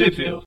[0.00, 0.40] Tripville.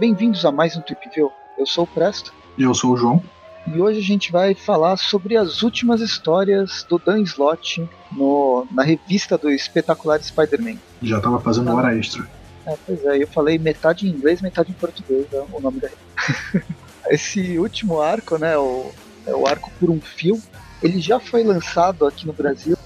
[0.00, 1.30] Bem-vindos a mais um Tripville.
[1.56, 2.34] Eu sou o Presto.
[2.56, 3.22] E eu sou o João.
[3.68, 8.82] E hoje a gente vai falar sobre as últimas histórias do Dan Slott no, na
[8.82, 10.78] revista do espetacular Spider-Man.
[11.00, 12.28] Já tava fazendo hora extra.
[12.66, 15.88] É, pois é, eu falei metade em inglês, metade em português, é o nome da
[17.10, 18.90] Esse último arco, né, o,
[19.24, 20.42] é o arco por um fio,
[20.82, 22.76] ele já foi lançado aqui no Brasil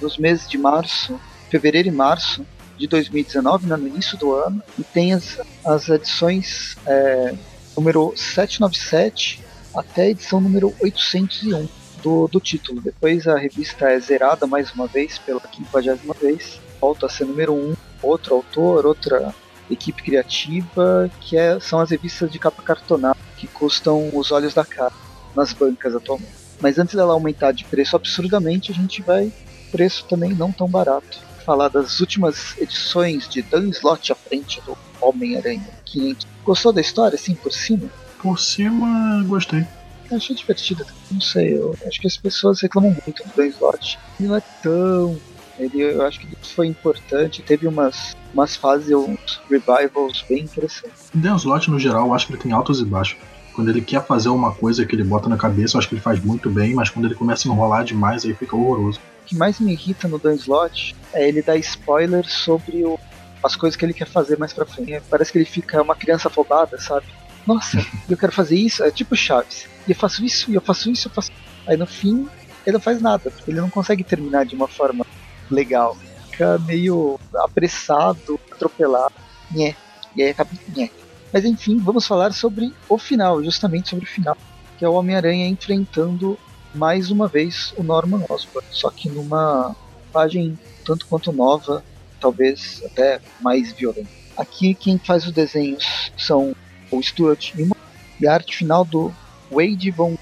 [0.00, 1.20] nos meses de março,
[1.50, 2.46] fevereiro e março
[2.78, 7.34] de 2019, né, no início do ano, e tem as, as edições é,
[7.76, 11.68] número 797 até a edição número 801
[12.02, 12.80] do, do título.
[12.80, 17.54] Depois a revista é zerada mais uma vez, pela quinquagésima vez, volta a ser número
[17.54, 19.34] 1, outro autor, outra
[19.70, 24.64] equipe criativa, que é, são as revistas de capa cartonada, que custam os olhos da
[24.64, 24.92] cara
[25.36, 26.39] nas bancas atualmente.
[26.60, 29.32] Mas antes dela aumentar de preço absurdamente, a gente vai
[29.70, 34.76] preço também não tão barato falar das últimas edições de Dan Slott à frente do
[35.00, 36.26] Homem-Aranha 500.
[36.44, 37.88] Gostou da história, assim, por cima?
[38.22, 39.66] Por cima, gostei.
[40.10, 40.84] Achei divertida.
[41.10, 43.98] Não sei, eu acho que as pessoas reclamam muito do Dan Slott.
[44.18, 45.20] Ele não é tão.
[45.58, 47.42] Ele, eu acho que foi importante.
[47.42, 51.10] Teve umas, umas fases, uns revivals bem interessantes.
[51.14, 53.18] Dan Slott, no geral, eu acho que ele tem altos e baixos.
[53.60, 56.00] Quando ele quer fazer uma coisa que ele bota na cabeça, eu acho que ele
[56.00, 58.98] faz muito bem, mas quando ele começa a enrolar demais, aí fica horroroso.
[59.22, 62.98] O que mais me irrita no Dan Slott é ele dar spoiler sobre o,
[63.44, 65.02] as coisas que ele quer fazer mais pra frente.
[65.10, 67.04] Parece que ele fica uma criança afobada, sabe?
[67.46, 67.76] Nossa,
[68.08, 69.66] eu quero fazer isso, é tipo Chaves.
[69.86, 71.30] E eu faço isso, e eu faço isso, eu faço.
[71.66, 72.26] Aí no fim,
[72.66, 75.04] ele não faz nada, ele não consegue terminar de uma forma
[75.50, 75.98] legal.
[76.30, 79.12] Fica meio apressado, atropelado.
[79.50, 79.76] Nhé.
[80.16, 80.48] E aí acaba.
[80.74, 80.88] Nhé.
[81.32, 84.36] Mas enfim, vamos falar sobre o final, justamente sobre o final,
[84.78, 86.38] que é o Homem-Aranha enfrentando
[86.74, 89.74] mais uma vez o Norman Osborn, só que numa
[90.12, 91.84] página tanto quanto nova,
[92.20, 94.08] talvez até mais violenta.
[94.36, 96.54] Aqui quem faz os desenhos são
[96.90, 97.74] o Stuart Immonen
[98.20, 99.12] e a arte final do
[99.50, 100.16] Wade von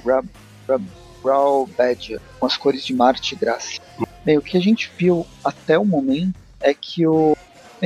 [1.22, 3.80] Brau Badger, com as cores de Marte e Graça.
[4.24, 7.36] Bem, o que a gente viu até o momento é que o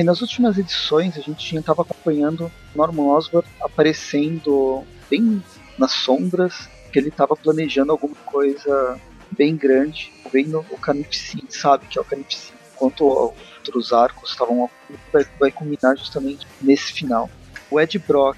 [0.01, 5.43] Nas últimas edições a gente estava acompanhando Norman Osborn aparecendo bem
[5.77, 8.99] nas sombras, que ele estava planejando alguma coisa
[9.31, 12.57] bem grande, vendo o Carnificina, sabe que é o Carnificina.
[12.75, 14.69] Enquanto outros arcos estavam
[15.11, 17.29] vai, vai culminar justamente nesse final.
[17.69, 18.37] O Ed Brock,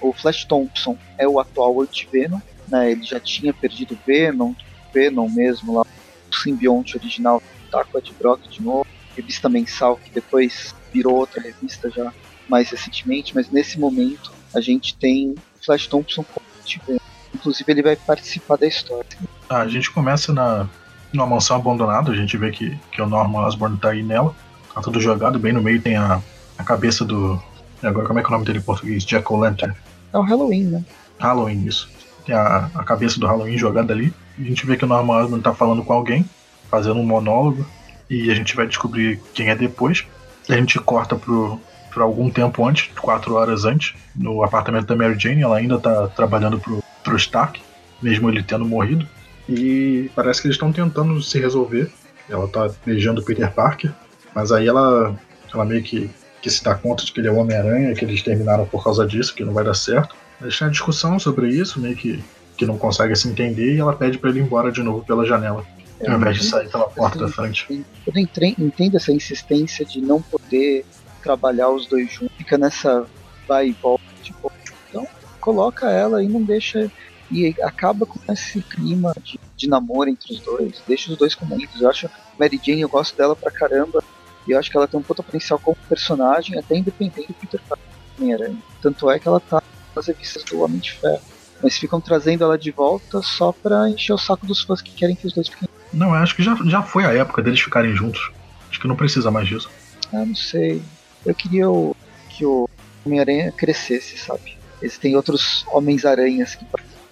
[0.00, 2.90] o Flash Thompson, é o atual anti-Venom, né?
[2.90, 4.54] Ele já tinha perdido o Venom,
[4.92, 5.82] Venom mesmo lá,
[6.30, 8.86] o simbionte original tá com o Ed Brock de novo.
[9.16, 12.12] Revista mensal que depois virou outra revista já
[12.48, 16.98] mais recentemente, mas nesse momento a gente tem Flash Thompson como anti-Venom.
[17.34, 19.08] Inclusive ele vai participar da história.
[19.48, 20.68] Ah, a gente começa na
[21.12, 24.34] numa mansão abandonada, a gente vê que, que o Norman Osborn tá aí nela,
[24.74, 26.20] tá tudo jogado, bem no meio tem a,
[26.58, 27.40] a cabeça do.
[27.82, 29.04] Agora como é que é o nome dele em português?
[29.04, 29.74] Jack O'Lantern.
[30.12, 30.84] É o Halloween, né?
[31.18, 31.88] Halloween, isso.
[32.24, 34.12] Tem a, a cabeça do Halloween jogada ali.
[34.38, 36.28] A gente vê que o Norman Osborn tá falando com alguém,
[36.70, 37.66] fazendo um monólogo,
[38.08, 40.06] e a gente vai descobrir quem é depois.
[40.48, 41.60] A gente corta pro,
[41.92, 45.42] por algum tempo antes, quatro horas antes, no apartamento da Mary Jane.
[45.42, 47.60] Ela ainda tá trabalhando pro, pro Stark,
[48.02, 49.08] mesmo ele tendo morrido.
[49.48, 51.90] E parece que eles estão tentando se resolver.
[52.28, 53.92] Ela tá beijando o Peter Parker,
[54.34, 55.14] mas aí ela,
[55.52, 56.10] ela meio que,
[56.42, 59.06] que se dá conta de que ele é o Homem-Aranha, que eles terminaram por causa
[59.06, 60.14] disso, que não vai dar certo.
[60.40, 62.22] Eles têm uma discussão sobre isso, meio que,
[62.56, 65.24] que não consegue se entender, e ela pede para ele ir embora de novo pela
[65.24, 65.64] janela,
[66.00, 67.66] É, ao invés de sair pela porta da frente.
[68.06, 68.20] Eu não
[68.66, 70.84] entendo essa insistência de não poder
[71.22, 72.36] trabalhar os dois juntos.
[72.36, 73.06] Fica nessa
[73.46, 74.04] vai e volta.
[74.22, 74.52] Tipo,
[74.88, 75.06] então
[75.40, 76.90] coloca ela e não deixa.
[77.30, 80.82] E acaba com esse clima de, de namoro entre os dois.
[80.86, 81.80] Deixa os dois como amigos.
[81.80, 84.02] Eu acho Mary Jane, eu gosto dela pra caramba.
[84.46, 87.60] E eu acho que ela tem um puta potencial como personagem, até independente do Peter
[87.68, 88.56] Parker.
[88.80, 89.60] Tanto é que ela tá
[89.94, 91.35] nas revistas do Homem de Ferro.
[91.66, 95.16] Mas ficam trazendo ela de volta só pra encher o saco dos fãs que querem
[95.16, 95.68] que os dois fiquem.
[95.92, 98.30] Não, eu acho que já, já foi a época deles ficarem juntos.
[98.70, 99.68] Acho que não precisa mais disso.
[100.12, 100.80] Ah, não sei.
[101.24, 101.96] Eu queria o-
[102.28, 102.68] que o
[103.04, 104.56] Homem-Aranha crescesse, sabe?
[104.80, 106.64] Existem outros Homens-Aranhas que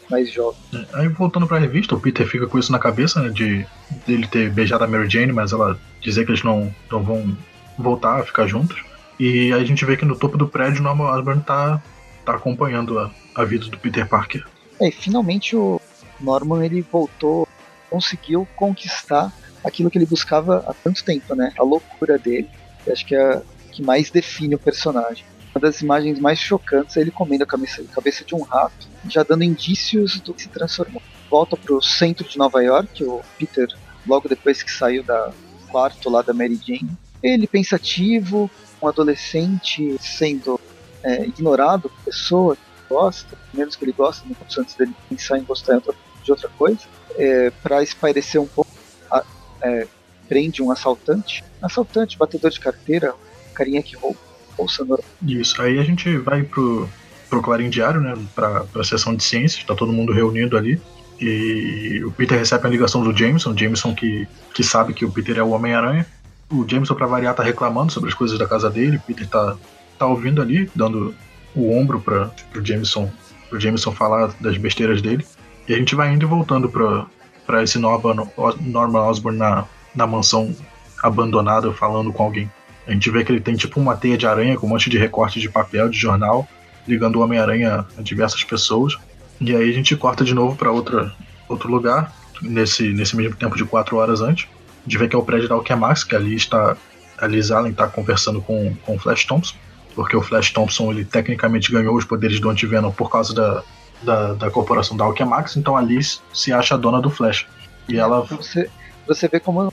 [0.09, 0.63] mais jovens.
[0.93, 3.31] Aí voltando pra revista, o Peter fica com isso na cabeça, né?
[3.31, 3.67] De
[4.07, 7.37] dele ter beijado a Mary Jane, mas ela dizer que eles não, não vão
[7.77, 8.81] voltar a ficar juntos.
[9.19, 11.83] E aí a gente vê que no topo do prédio o Norman Osborn tá,
[12.25, 14.47] tá acompanhando a, a vida do Peter Parker.
[14.81, 15.81] É, e finalmente o
[16.21, 17.47] Norman ele voltou,
[17.91, 19.33] conseguiu conquistar
[19.63, 21.53] aquilo que ele buscava há tanto tempo, né?
[21.59, 22.49] A loucura dele.
[22.91, 25.25] Acho que é o que mais define o personagem.
[25.55, 28.89] Uma das imagens mais chocantes é ele comendo a cabeça, a cabeça de um rato,
[29.09, 31.01] já dando indícios do que se transformou.
[31.31, 33.69] Volta pro centro de Nova York, o Peter
[34.07, 35.33] logo depois que saiu da
[35.71, 36.91] quarto lá da Mary Jane.
[37.23, 38.51] Ele pensativo,
[38.83, 40.61] um adolescente sendo
[41.03, 42.63] é, ignorado por pessoa que
[42.95, 45.81] gosta, menos que ele gosta, muito antes dele pensar em gostar
[46.23, 46.79] de outra coisa,
[47.17, 48.71] é, para espairecer um pouco,
[49.11, 49.25] a,
[49.63, 49.87] é,
[50.29, 53.13] prende um assaltante, assaltante, batedor de carteira,
[53.53, 54.19] carinha que rouba,
[54.57, 55.05] bolsa normal.
[55.27, 56.89] Isso, aí a gente vai pro,
[57.29, 60.81] pro Clarim Diário, né, pra, pra sessão de ciências, tá todo mundo reunido ali,
[61.21, 65.39] e o Peter recebe a ligação do Jameson, Jameson que, que sabe que o Peter
[65.39, 66.07] é o Homem-Aranha,
[66.51, 69.57] o Jameson, pra variar, tá reclamando sobre as coisas da casa dele, o Peter tá,
[69.99, 71.15] tá ouvindo ali, dando
[71.55, 73.11] o ombro para pro Jameson,
[73.49, 75.25] pro Jameson falar das besteiras dele.
[75.69, 78.29] E a gente vai indo e voltando pra esse Norman,
[78.61, 79.65] Norman Osborn na,
[79.95, 80.55] na mansão
[81.03, 82.51] abandonada falando com alguém.
[82.87, 84.99] A gente vê que ele tem tipo uma teia de aranha com um monte de
[84.99, 86.47] recortes de papel, de jornal,
[86.87, 88.97] ligando o Homem-Aranha a diversas pessoas.
[89.41, 92.13] E aí a gente corta de novo para outro lugar,
[92.43, 94.47] nesse, nesse mesmo tempo de quatro horas antes.
[94.81, 96.77] A gente vê que é o prédio da Alchemax, que ali está.
[97.17, 99.55] A Liz Allen está conversando com, com o Flash Thompson
[99.95, 103.63] porque o Flash Thompson ele tecnicamente ganhou os poderes do Anti-Venom por causa da,
[104.03, 107.47] da, da corporação da Alchemax, então a Liz se acha a dona do Flash.
[107.89, 108.23] E ela.
[108.23, 108.71] Você,
[109.07, 109.73] você vê como,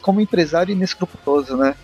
[0.00, 1.74] como empresário inescrupuloso, né?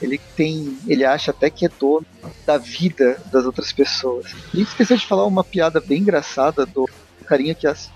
[0.00, 0.76] Ele tem.
[0.86, 2.06] Ele acha até que é dono
[2.46, 4.34] da vida das outras pessoas.
[4.52, 6.88] E esqueceu de falar uma piada bem engraçada do
[7.26, 7.90] carinha que, as,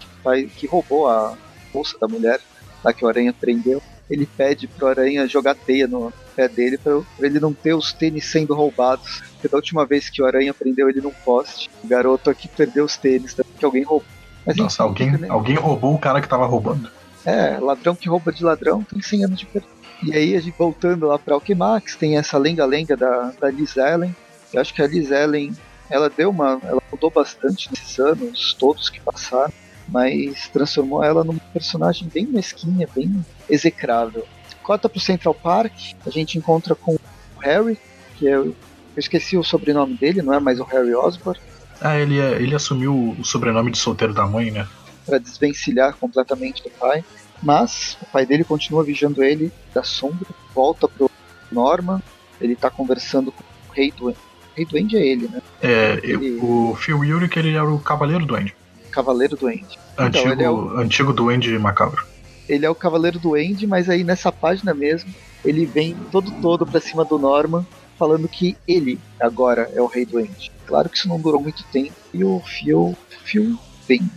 [0.57, 1.37] que roubou a
[1.73, 2.41] bolsa da mulher,
[2.83, 3.83] lá que o Aranha prendeu.
[4.09, 8.25] Ele pede pro Aranha jogar teia no, pé dele para ele não ter os tênis
[8.25, 9.23] sendo roubados.
[9.33, 12.85] Porque da última vez que o Aranha prendeu ele num poste, o garoto aqui perdeu
[12.85, 14.07] os tênis, que alguém roubou.
[14.47, 15.29] Mas, Nossa, alguém, né?
[15.29, 16.91] alguém roubou o cara que tava roubando.
[17.27, 19.69] É, ladrão que rouba de ladrão tem 100 anos de perda.
[20.03, 24.17] E aí, a gente voltando lá pra Alquemax, tem essa lenga-lenga da, da Liz Ellen.
[24.53, 25.53] Eu acho que a Liz Ellen,
[25.91, 26.59] ela deu uma.
[26.65, 29.53] Ela mudou bastante nesses anos, todos que passaram,
[29.87, 34.27] mas transformou ela num personagem bem mesquinha, bem execrável.
[34.63, 35.73] Corta pro Central Park,
[36.07, 37.01] a gente encontra com o
[37.41, 37.79] Harry,
[38.17, 38.35] que é.
[38.35, 38.55] Eu
[38.97, 41.41] esqueci o sobrenome dele, não é mais o Harry Osborn.
[41.81, 44.67] Ah, ele, ele assumiu o sobrenome de solteiro da mãe, né?
[45.07, 47.05] Para desvencilhar completamente do pai.
[47.43, 51.11] Mas o pai dele continua vigiando ele da sombra, volta pro
[51.51, 52.03] Norman,
[52.41, 54.19] ele tá conversando com o Rei Duende.
[54.19, 55.41] O Rei Duende é ele, né?
[55.63, 56.39] É, ele...
[56.43, 58.55] o Phil Ulrich ele era o Cavaleiro Duende.
[58.91, 59.79] Cavaleiro Duende.
[59.97, 60.79] Antigo, então, é o...
[60.79, 62.05] antigo Duende macabro
[62.51, 65.15] ele é o Cavaleiro do End, mas aí nessa página mesmo,
[65.45, 67.65] ele vem todo todo pra cima do Norman,
[67.97, 70.51] falando que ele agora é o Rei do End.
[70.67, 73.57] Claro que isso não durou muito tempo e o Phil, Phil
[73.87, 74.03] vem.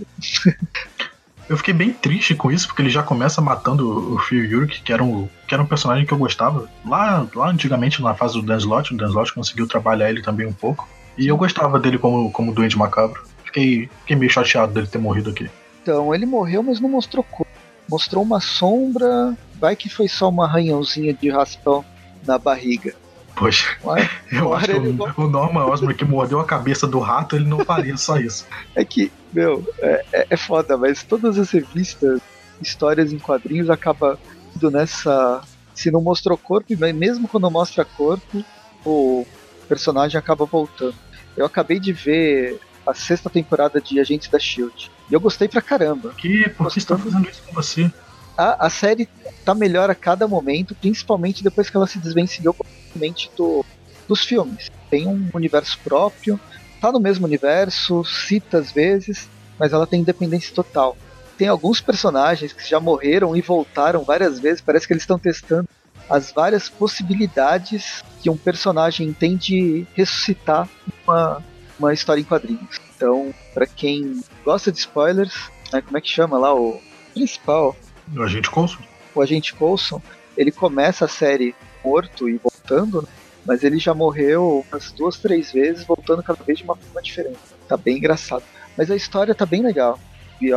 [1.50, 4.94] Eu fiquei bem triste com isso, porque ele já começa matando o Phil Yurik, que
[4.94, 6.70] era um, que era um personagem que eu gostava.
[6.86, 10.48] Lá, lá antigamente, na fase do Dan Slott, o Dan Slott conseguiu trabalhar ele também
[10.48, 10.88] um pouco.
[11.18, 13.22] E eu gostava dele como, como Duende Macabro.
[13.44, 15.50] Fiquei, fiquei meio chateado dele ter morrido aqui.
[15.82, 17.46] Então, ele morreu, mas não mostrou cor
[17.90, 21.84] mostrou uma sombra, vai que foi só um arranhãozinho de raspão
[22.26, 22.94] na barriga.
[23.36, 23.78] Poxa,
[24.32, 27.64] eu acho que o, o Norman Osborn que mordeu a cabeça do rato, ele não
[27.66, 28.46] faria só isso.
[28.76, 32.22] É que, meu, é, é, é foda, mas todas as revistas,
[32.62, 34.20] histórias em quadrinhos, acaba
[34.56, 35.42] indo nessa.
[35.74, 38.44] Se não mostrou corpo, mas mesmo quando mostra corpo,
[38.86, 39.26] o
[39.68, 40.96] personagem acaba voltando.
[41.36, 44.92] Eu acabei de ver a sexta temporada de Agentes da Shield.
[45.10, 46.14] E eu gostei pra caramba.
[46.18, 46.50] Que?
[46.50, 47.92] Por que estão fazendo isso com você?
[48.38, 49.08] A, a série
[49.46, 53.64] tá melhor a cada momento, principalmente depois que ela se desvencilhou completamente do,
[54.08, 54.70] dos filmes.
[54.90, 56.40] Tem um universo próprio,
[56.82, 59.30] tá no mesmo universo, cita às vezes,
[59.60, 60.98] mas ela tem independência total.
[61.38, 65.68] Tem alguns personagens que já morreram e voltaram várias vezes, parece que eles estão testando
[66.10, 70.68] as várias possibilidades que um personagem tem de ressuscitar
[71.06, 71.44] uma,
[71.80, 72.80] uma história em quadrinhos.
[73.04, 76.80] Então, para quem gosta de spoilers, né, como é que chama lá o
[77.14, 77.76] principal?
[78.16, 78.78] O Agente Coulson.
[79.14, 80.02] O Agente Coulson,
[80.38, 83.10] ele começa a série morto e voltando, né,
[83.46, 87.38] mas ele já morreu umas duas, três vezes, voltando cada vez de uma forma diferente.
[87.68, 88.46] Tá bem engraçado.
[88.78, 90.00] Mas a história tá bem legal.
[90.42, 90.54] E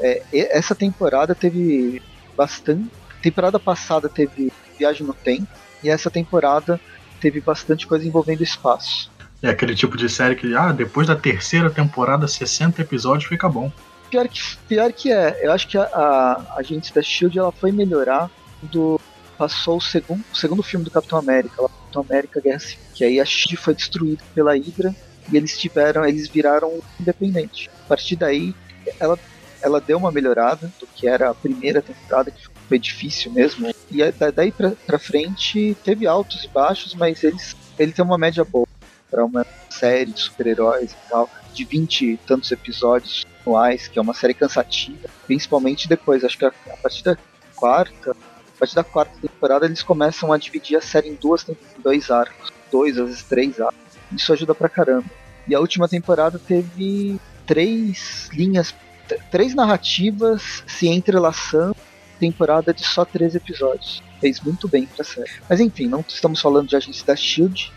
[0.00, 2.00] é, essa temporada teve
[2.34, 2.88] bastante.
[3.20, 5.48] Temporada passada teve Viagem no Tempo,
[5.82, 6.80] e essa temporada
[7.20, 9.12] teve bastante coisa envolvendo espaço.
[9.44, 13.70] É aquele tipo de série que, ah, depois da terceira temporada, 60 episódios, fica bom.
[14.10, 17.52] Pior que, pior que é, eu acho que a, a, a gente da Shield ela
[17.52, 18.98] foi melhorar quando
[19.36, 23.04] passou o segundo, o segundo filme do Capitão América, lá, Capitão América Guerra Civil, que
[23.04, 24.96] aí a Shield foi destruída pela Hydra
[25.30, 27.68] e eles tiveram, eles viraram independente.
[27.84, 28.54] A partir daí,
[28.98, 29.18] ela,
[29.60, 33.68] ela deu uma melhorada do que era a primeira temporada, que foi difícil mesmo.
[33.90, 33.98] E
[34.34, 38.63] daí pra, pra frente teve altos e baixos, mas eles, ele tem uma média boa
[39.14, 44.02] para uma série de super-heróis e tal, de 20 e tantos episódios anuais, que é
[44.02, 47.16] uma série cansativa, principalmente depois, acho que a, a partir da
[47.54, 51.56] quarta, a partir da quarta temporada eles começam a dividir a série em duas em
[51.78, 53.78] dois arcos, dois às vezes três arcos.
[54.10, 55.08] Isso ajuda pra caramba.
[55.46, 58.74] E a última temporada teve três linhas,
[59.30, 61.76] três narrativas se entrelaçando,
[62.18, 64.02] temporada de só três episódios.
[64.20, 65.30] Fez muito bem pra série.
[65.48, 67.72] Mas enfim, não estamos falando de Agência da Shield,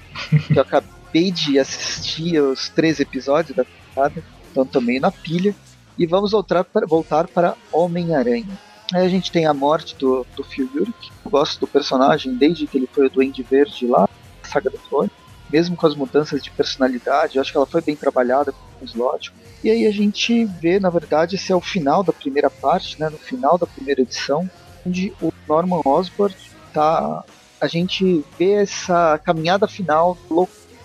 [0.48, 0.97] que eu acabei
[1.32, 5.56] de assistir os três episódios da temporada, então também na pilha.
[5.98, 8.58] E vamos voltar para, voltar para Homem-Aranha.
[8.94, 11.12] Aí a gente tem a morte do, do Phil Urich.
[11.26, 15.12] Gosto do personagem desde que ele foi o Duende Verde lá, na Saga do Clone.
[15.52, 19.34] Mesmo com as mudanças de personalidade, acho que ela foi bem trabalhada com o slot.
[19.64, 23.10] E aí a gente vê, na verdade, esse é o final da primeira parte, né,
[23.10, 24.50] no final da primeira edição,
[24.86, 26.36] onde o Norman Osborn
[26.74, 27.24] tá.
[27.60, 30.18] A gente vê essa caminhada final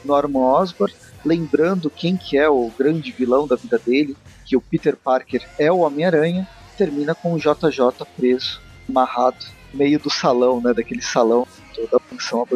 [0.05, 0.95] Norman Osborn,
[1.25, 5.71] lembrando quem que é o grande vilão da vida dele, que o Peter Parker é
[5.71, 10.73] o Homem-Aranha, termina com o JJ preso, amarrado, no meio do salão, né?
[10.75, 11.47] Daquele salão
[11.91, 12.47] da mansão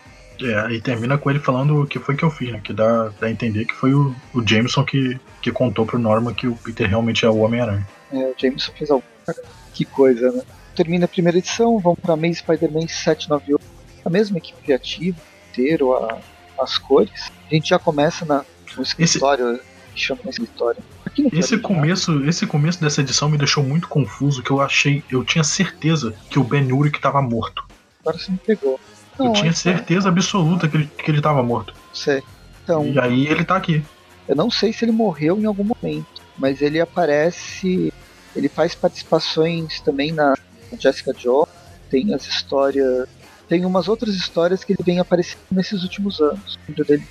[0.42, 2.60] é, e termina com ele falando o que foi que eu fiz, né?
[2.62, 6.34] Que dá, dá a entender que foi o, o Jameson que, que contou pro Norman
[6.34, 7.86] que o Peter realmente é o Homem-Aranha.
[8.12, 9.04] É, o Jameson fez algo.
[9.72, 10.42] Que coisa, né?
[10.74, 13.64] Termina a primeira edição, vamos pra Maze Spider-Man 798.
[14.04, 15.16] A mesma equipe criativa,
[15.50, 16.18] inteiro, a,
[16.60, 17.32] as cores.
[17.50, 18.44] A gente já começa na,
[18.76, 19.54] no escritório.
[19.54, 20.82] Esse chama escritório.
[21.32, 25.42] Esse começo, esse começo dessa edição me deixou muito confuso, que eu achei, eu tinha
[25.42, 27.64] certeza que o Ben Urich estava morto.
[28.00, 28.78] Agora você me pegou.
[29.18, 31.72] Não, eu tinha certeza absoluta que ele, que ele tava morto.
[31.94, 32.22] Sei.
[32.62, 33.82] Então, e aí ele tá aqui.
[34.28, 37.92] Eu não sei se ele morreu em algum momento, mas ele aparece.
[38.34, 40.34] Ele faz participações também na
[40.78, 41.48] Jessica Jones.
[41.88, 43.08] Tem as histórias.
[43.48, 46.58] Tem umas outras histórias que ele vem aparecendo nesses últimos anos.
[46.68, 47.06] Dele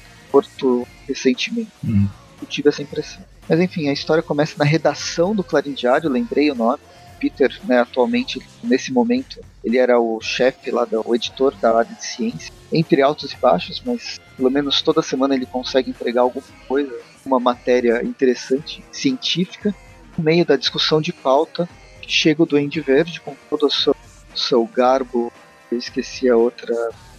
[1.08, 1.72] recentemente.
[1.84, 2.08] Hum.
[2.42, 3.24] Eu tive essa impressão.
[3.48, 6.80] Mas enfim, a história começa na redação do Clarim Diário, lembrei o nome.
[7.20, 11.96] Peter, né, atualmente, nesse momento, ele era o chefe lá, do, o editor da área
[11.96, 16.46] de ciência, entre altos e baixos, mas pelo menos toda semana ele consegue entregar alguma
[16.68, 16.94] coisa,
[17.26, 19.74] uma matéria interessante, científica.
[20.18, 21.68] No meio da discussão de pauta,
[22.06, 23.96] chega o Duende Verde com todo o seu,
[24.36, 25.32] seu garbo,
[25.72, 26.74] eu esqueci a outra.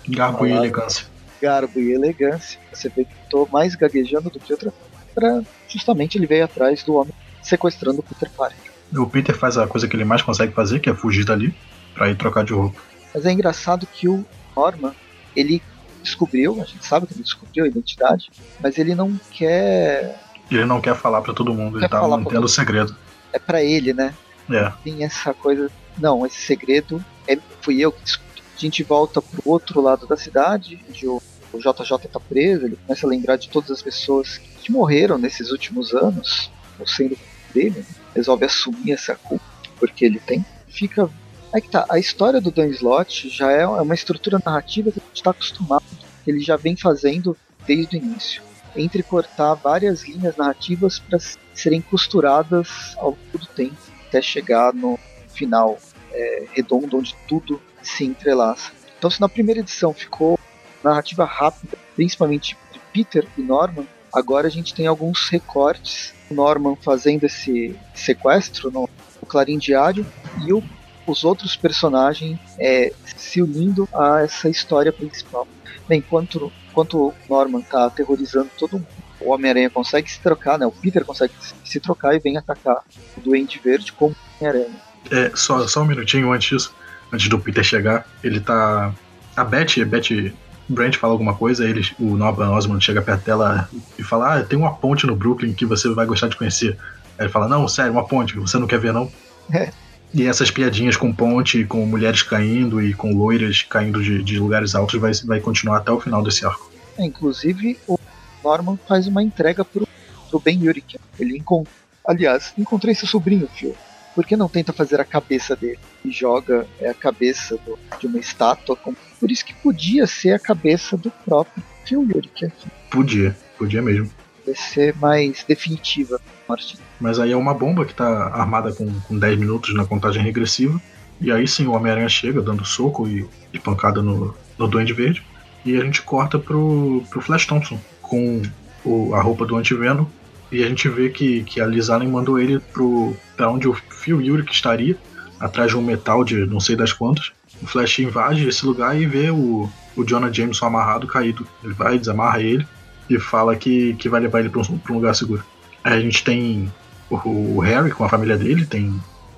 [0.09, 1.07] Garbo e elegância.
[1.40, 2.59] Garbo e elegância.
[2.73, 4.73] Você vê que estou mais gaguejando do que outra
[5.14, 7.12] para justamente ele veio atrás do homem
[7.43, 8.73] sequestrando o Peter Parker.
[8.95, 11.55] O Peter faz a coisa que ele mais consegue fazer, que é fugir dali
[11.95, 12.81] para ir trocar de roupa.
[13.14, 14.25] Mas é engraçado que o
[14.55, 14.93] Norman,
[15.35, 15.62] ele
[16.02, 20.21] descobriu, a gente sabe que ele descobriu a identidade, mas ele não quer.
[20.50, 22.95] Ele não quer falar para todo mundo, ele tá mantendo o segredo.
[23.33, 24.14] É para ele, né?
[24.50, 24.73] É.
[24.85, 25.71] Tem essa coisa.
[25.99, 28.25] Não, esse segredo é, fui eu que descobri.
[28.57, 31.21] A gente volta pro outro lado da cidade, onde o,
[31.53, 35.51] o JJ tá preso, ele começa a lembrar de todas as pessoas que morreram nesses
[35.51, 37.19] últimos anos, ou sendo
[37.53, 37.87] dele, né?
[38.15, 39.45] resolve assumir essa culpa,
[39.79, 40.45] porque ele tem.
[40.69, 41.11] Fica.
[41.53, 45.03] É que tá, a história do Dan Slott já é uma estrutura narrativa que a
[45.03, 45.85] gente está acostumado,
[46.27, 47.37] ele já vem fazendo
[47.67, 48.43] desde o início.
[48.75, 51.19] Entre cortar várias linhas narrativas para
[51.55, 53.77] serem costuradas ao longo do tempo,
[54.09, 54.99] até chegar no
[55.29, 55.79] final
[56.17, 58.73] é, redondo, onde tudo se entrelaça.
[58.99, 60.39] Então, se na primeira edição ficou
[60.83, 67.25] narrativa rápida, principalmente de Peter e Norman, agora a gente tem alguns recortes Norman fazendo
[67.25, 68.89] esse sequestro no,
[69.27, 70.07] Clarim Diário
[70.45, 70.63] e o,
[71.07, 75.47] os outros personagens é, se unindo a essa história principal.
[75.89, 78.87] Bem, enquanto, enquanto Norman está aterrorizando todo mundo,
[79.21, 80.67] o Homem-Aranha consegue se trocar, né?
[80.67, 82.85] O Peter consegue se trocar e vem atacar
[83.17, 84.87] o Duende Verde como Homem-Aranha.
[85.11, 86.75] É, só, só um minutinho antes disso,
[87.13, 88.93] antes do Peter chegar, ele tá.
[89.37, 90.33] A Beth, a Beth
[90.69, 94.59] Brent fala alguma coisa, ele, o Norman Osmond chega perto dela e fala: Ah, tem
[94.59, 96.77] uma ponte no Brooklyn que você vai gostar de conhecer.
[97.19, 99.11] Aí ele fala: Não, sério, uma ponte, você não quer ver, não?
[99.53, 99.71] É.
[100.13, 104.75] E essas piadinhas com ponte, com mulheres caindo e com loiras caindo de, de lugares
[104.75, 106.71] altos vai, vai continuar até o final desse arco.
[106.97, 107.99] É, inclusive, o
[108.43, 109.87] Norman faz uma entrega pro,
[110.31, 110.99] pro Ben Yurick.
[111.19, 111.73] Ele encontra.
[112.07, 113.75] Aliás, encontrei seu sobrinho, Phil
[114.17, 115.79] por que não tenta fazer a cabeça dele?
[116.03, 118.75] E joga é a cabeça do, de uma estátua.
[118.75, 118.95] Com...
[119.21, 122.47] Por isso que podia ser a cabeça do próprio Phil Yurick.
[122.47, 122.71] Assim.
[122.91, 124.11] Podia, podia mesmo.
[124.47, 126.79] Vai ser mais definitiva a morte.
[126.99, 130.81] Mas aí é uma bomba que tá armada com, com 10 minutos na contagem regressiva.
[131.21, 135.23] E aí sim o Homem-Aranha chega dando soco e, e pancada no, no Duende Verde.
[135.63, 138.41] E a gente corta pro, pro Flash Thompson com
[138.83, 140.11] o, a roupa do Antiveno
[140.50, 143.75] e a gente vê que, que a Liz Allen mandou ele pro, pra onde o
[143.75, 144.97] Phil Yurik estaria,
[145.41, 147.33] atrás de um metal de não sei das quantas.
[147.62, 151.47] O Flash invade esse lugar e vê o, o Jonah Jameson amarrado, caído.
[151.65, 152.67] Ele vai, desamarra ele
[153.09, 155.45] e fala que, que vai levar ele para um, um lugar seguro.
[155.83, 156.73] Aí a gente tem
[157.09, 158.88] o, o, Harry com a família dele, tem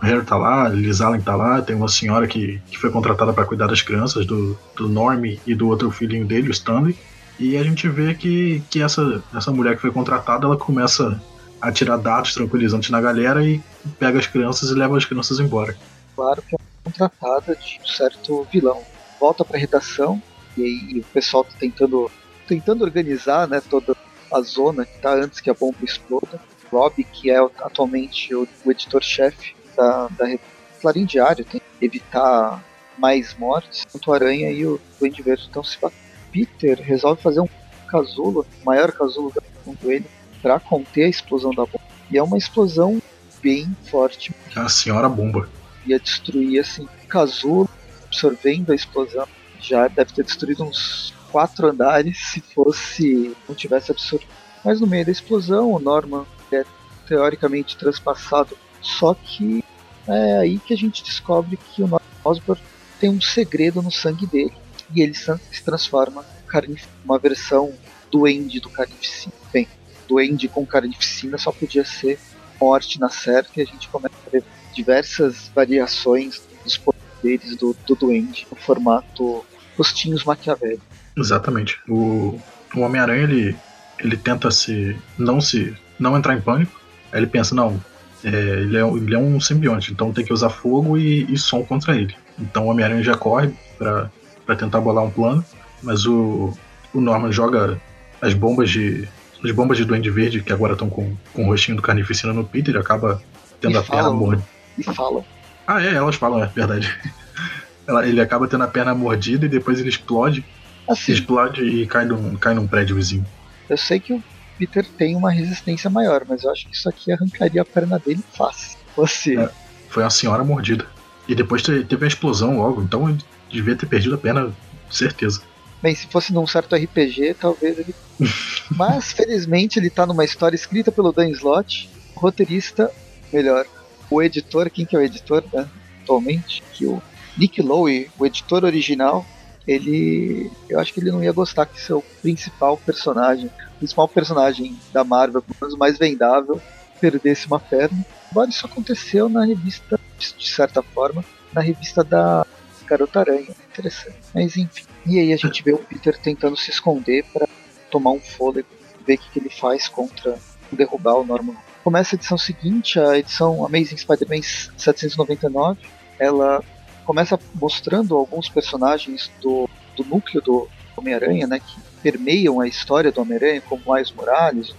[0.00, 3.32] o Harry tá lá, Liz Allen tá lá, tem uma senhora que, que foi contratada
[3.32, 6.96] para cuidar das crianças, do, do Norm e do outro filhinho dele, o Stanley.
[7.38, 11.20] E a gente vê que, que essa, essa mulher que foi contratada, ela começa
[11.60, 13.60] a tirar dados tranquilizantes na galera e
[13.98, 15.76] pega as crianças e leva as crianças embora.
[16.14, 18.82] Claro que é contratada de um certo vilão.
[19.20, 20.20] Volta pra redação
[20.56, 22.10] e aí o pessoal tá tentando,
[22.46, 23.96] tentando organizar né, toda
[24.32, 26.40] a zona que tá antes que a bomba exploda.
[26.70, 30.38] Rob, que é atualmente o, o editor-chefe da, da
[30.80, 32.62] Clarim Diário, tem que evitar
[32.98, 36.07] mais mortes, enquanto o Aranha e o Duende Verde estão se batendo.
[36.30, 37.48] Peter resolve fazer um
[37.88, 39.32] casulo, maior casulo
[39.80, 40.06] do ele,
[40.42, 41.80] para conter a explosão da bomba.
[42.10, 43.00] E é uma explosão
[43.42, 44.34] bem forte.
[44.54, 45.48] A senhora bomba.
[45.86, 47.68] Ia destruir assim, o casulo,
[48.06, 49.26] absorvendo a explosão.
[49.60, 54.30] Já deve ter destruído uns quatro andares se fosse não tivesse absorvido.
[54.64, 56.64] Mas no meio da explosão, o Norman é
[57.06, 58.56] teoricamente transpassado.
[58.80, 59.64] Só que
[60.06, 62.62] é aí que a gente descobre que o Norman Osborn
[62.98, 64.52] tem um segredo no sangue dele.
[64.94, 66.24] E ele se transforma
[66.66, 67.72] em uma versão
[68.10, 69.34] duende do Carnificina.
[69.52, 69.68] Bem,
[70.08, 72.18] duende com Carnificina só podia ser
[72.60, 77.94] morte na certa e a gente começa a ver diversas variações dos poderes do, do
[77.94, 79.44] duende no formato
[79.76, 80.84] rostinhos maquiavélicos.
[81.16, 81.78] Exatamente.
[81.88, 82.40] O,
[82.74, 83.56] o Homem-Aranha ele,
[83.98, 86.80] ele tenta se não se não entrar em pânico.
[87.12, 87.82] Aí ele pensa não,
[88.24, 91.64] é, ele, é, ele é um simbionte, então tem que usar fogo e, e som
[91.64, 92.14] contra ele.
[92.38, 94.10] Então o Homem-Aranha já corre para
[94.56, 95.44] tentar bolar um plano,
[95.82, 96.52] mas o,
[96.94, 97.80] o Norman joga
[98.20, 99.06] as bombas de
[99.44, 102.44] as bombas de Duende Verde que agora estão com, com o rostinho do Carnificina no
[102.44, 103.22] Peter, ele acaba
[103.60, 104.48] tendo e a perna mordida.
[104.76, 105.24] E falam.
[105.66, 106.92] Ah, é, elas falam, é verdade.
[107.86, 110.44] Ela, ele acaba tendo a perna mordida e depois ele explode.
[110.86, 113.24] Assim, Explode e cai num, cai num prédio vizinho.
[113.68, 114.22] eu sei que o
[114.58, 118.22] Peter tem uma resistência maior, mas eu acho que isso aqui arrancaria a perna dele
[118.36, 118.76] fácil.
[118.94, 119.38] Você.
[119.38, 119.50] É.
[119.88, 120.84] Foi uma senhora mordida.
[121.26, 123.16] E depois te- teve a explosão logo, então
[123.50, 124.52] devia ter perdido a perna,
[124.90, 125.40] certeza.
[125.80, 127.94] Bem, se fosse num certo RPG, talvez ele.
[128.76, 132.90] Mas, felizmente, ele tá numa história escrita pelo Dan Slott, roteirista,
[133.32, 133.64] melhor,
[134.10, 135.68] o editor, quem que é o editor, né,
[136.02, 136.62] atualmente?
[136.72, 137.00] Que o
[137.36, 139.24] Nick Lowe, o editor original,
[139.66, 140.50] ele.
[140.68, 145.42] Eu acho que ele não ia gostar que seu principal personagem, principal personagem da Marvel,
[145.42, 146.60] pelo menos o mais vendável,
[147.00, 148.04] perdesse uma perna.
[148.30, 152.46] Embora isso aconteceu na revista, de certa forma, na revista da
[152.88, 153.48] Garota Aranha.
[153.70, 154.18] Interessante.
[154.34, 154.84] Mas enfim.
[155.06, 157.46] E aí a gente vê o Peter tentando se esconder para
[157.90, 158.68] tomar um fôlego,
[159.06, 160.38] ver o que, que ele faz contra
[160.72, 161.56] derrubar o Norman.
[161.82, 165.80] Começa a edição seguinte, a edição Amazing Spider-Man 799.
[166.18, 166.62] Ela
[167.04, 173.20] começa mostrando alguns personagens do, do núcleo do Homem-Aranha, né, que permeiam a história do
[173.20, 174.76] Homem-Aranha, como Miles Morales, o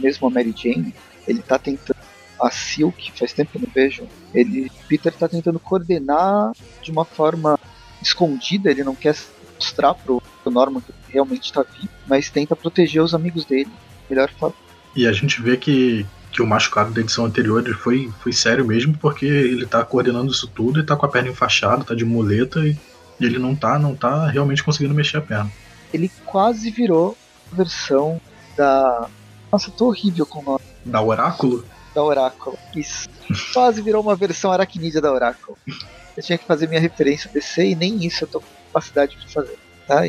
[0.00, 0.94] mesmo a Mary Jane.
[1.26, 1.98] Ele tá tentando
[2.40, 4.06] a Silk, faz tempo que eu não vejo.
[4.34, 7.58] Ele, Peter tá tentando coordenar de uma forma
[8.02, 9.16] escondida, ele não quer
[9.56, 13.70] mostrar pro, pro Norman que ele realmente tá vivo, mas tenta proteger os amigos dele.
[14.08, 14.56] Melhor forma.
[14.94, 18.64] E a gente vê que, que o machucado da edição anterior ele foi, foi sério
[18.64, 22.04] mesmo, porque ele tá coordenando isso tudo e tá com a perna enfaixada, tá de
[22.04, 22.76] muleta e
[23.20, 25.50] e ele não tá, não tá realmente conseguindo mexer a perna.
[25.92, 27.16] Ele quase virou
[27.52, 28.20] a versão
[28.56, 29.08] da.
[29.50, 30.64] Nossa, tô horrível com o nome.
[30.84, 31.64] Da Oráculo?
[31.98, 32.56] Da Oráculo.
[32.76, 33.08] Isso.
[33.52, 35.58] Quase virou uma versão aracnídea da Oráculo.
[36.16, 39.32] Eu tinha que fazer minha referência DC e nem isso eu tô com capacidade de
[39.32, 39.58] fazer.
[39.84, 40.04] Tá?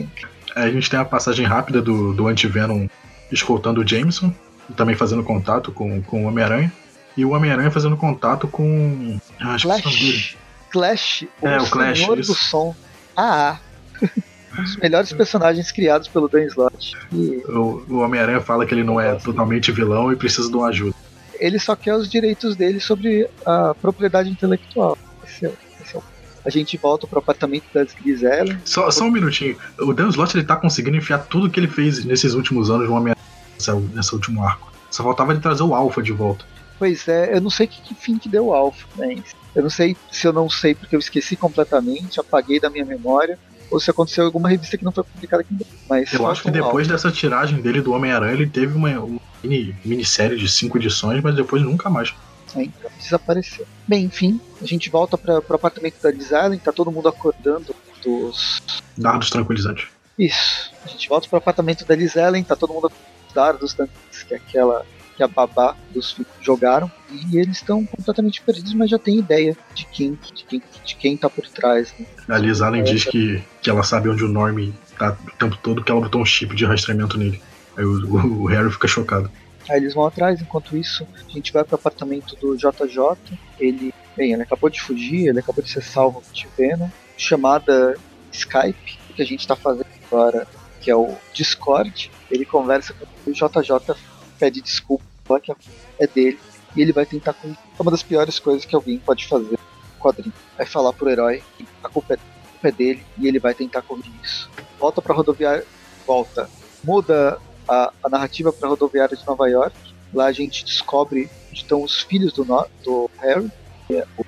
[0.56, 2.88] A gente tem a passagem rápida do, do Anti-Venom
[3.32, 4.32] escoltando o Jameson,
[4.70, 6.72] e também fazendo contato com, com o Homem-Aranha.
[7.18, 9.20] E o Homem-Aranha fazendo contato com.
[9.40, 9.82] Ah, é o.
[9.82, 10.38] Clash.
[10.70, 12.36] Clash, o, É, o Clash, senhor do isso.
[12.36, 12.76] som.
[13.18, 13.58] Ah,
[14.60, 16.96] um dos melhores personagens criados pelo Dan Slott.
[17.12, 20.68] E O, o Homem-Aranha fala que ele não é totalmente vilão e precisa de uma
[20.68, 20.96] ajuda.
[21.40, 24.98] Ele só quer os direitos dele sobre a propriedade intelectual.
[25.26, 26.04] Esse é, esse é o-
[26.46, 28.58] a gente volta pro apartamento das Grisella.
[28.66, 29.58] Só, só um minutinho.
[29.80, 32.96] O Dan Slott ele tá conseguindo enfiar tudo que ele fez nesses últimos anos no
[32.96, 33.26] Homem-Aranha
[33.56, 34.72] nessa, nessa último arco.
[34.90, 36.46] Só faltava ele trazer o Alpha de volta.
[36.80, 39.22] Pois é, eu não sei que, que fim que deu o Alpha, mas
[39.54, 43.38] eu não sei se eu não sei porque eu esqueci completamente, apaguei da minha memória,
[43.70, 45.66] ou se aconteceu em alguma revista que não foi publicada aqui.
[45.90, 49.76] Mas Eu acho que depois dessa tiragem dele do Homem-Aranha, ele teve uma, uma mini,
[49.84, 52.14] minissérie de cinco edições, mas depois nunca mais.
[52.56, 53.66] É, então, desapareceu.
[53.88, 57.76] Bem, enfim, a gente volta para pro apartamento da Liz Allen, tá todo mundo acordando
[58.04, 58.62] dos.
[58.98, 59.88] Dardos tranquilizantes.
[60.18, 60.72] Isso.
[60.84, 64.34] A gente volta pro apartamento da Liz Allen, tá todo mundo acordando dos dardos que
[64.34, 64.86] é aquela
[65.20, 66.90] que a babá dos filhos jogaram.
[67.12, 71.18] E eles estão completamente perdidos, mas já tem ideia de quem, de quem, de quem
[71.18, 71.94] tá por trás.
[72.00, 72.06] Né?
[72.30, 75.84] A Liz Allen diz que, que ela sabe onde o Norm tá o tempo todo,
[75.84, 77.42] que ela botou um chip de rastreamento nele.
[77.76, 79.30] Aí o, o- o Harry fica chocado.
[79.70, 83.38] Aí eles vão atrás, enquanto isso, a gente vai pro apartamento do JJ.
[83.60, 86.92] Ele, bem, ele acabou de fugir, ele acabou de ser salvo por Tivena.
[87.18, 87.98] Chamada
[88.32, 90.48] Skype, que a gente tá fazendo agora,
[90.80, 92.10] que é o Discord.
[92.32, 93.96] Ele conversa com o JJ,
[94.40, 95.04] pede desculpa,
[95.38, 95.54] que
[96.00, 96.40] é dele.
[96.76, 100.00] E ele vai tentar com é uma das piores coisas que alguém pode fazer no
[100.00, 100.34] quadrinho.
[100.58, 103.54] Vai falar pro herói que a culpa é, a culpa é dele e ele vai
[103.54, 104.50] tentar corrigir isso.
[104.80, 105.66] Volta pra rodoviária,
[106.06, 106.50] volta.
[106.84, 109.76] Muda a, a narrativa para a rodoviária de Nova York.
[110.14, 112.44] Lá a gente descobre onde estão os filhos do,
[112.84, 113.52] do Harry.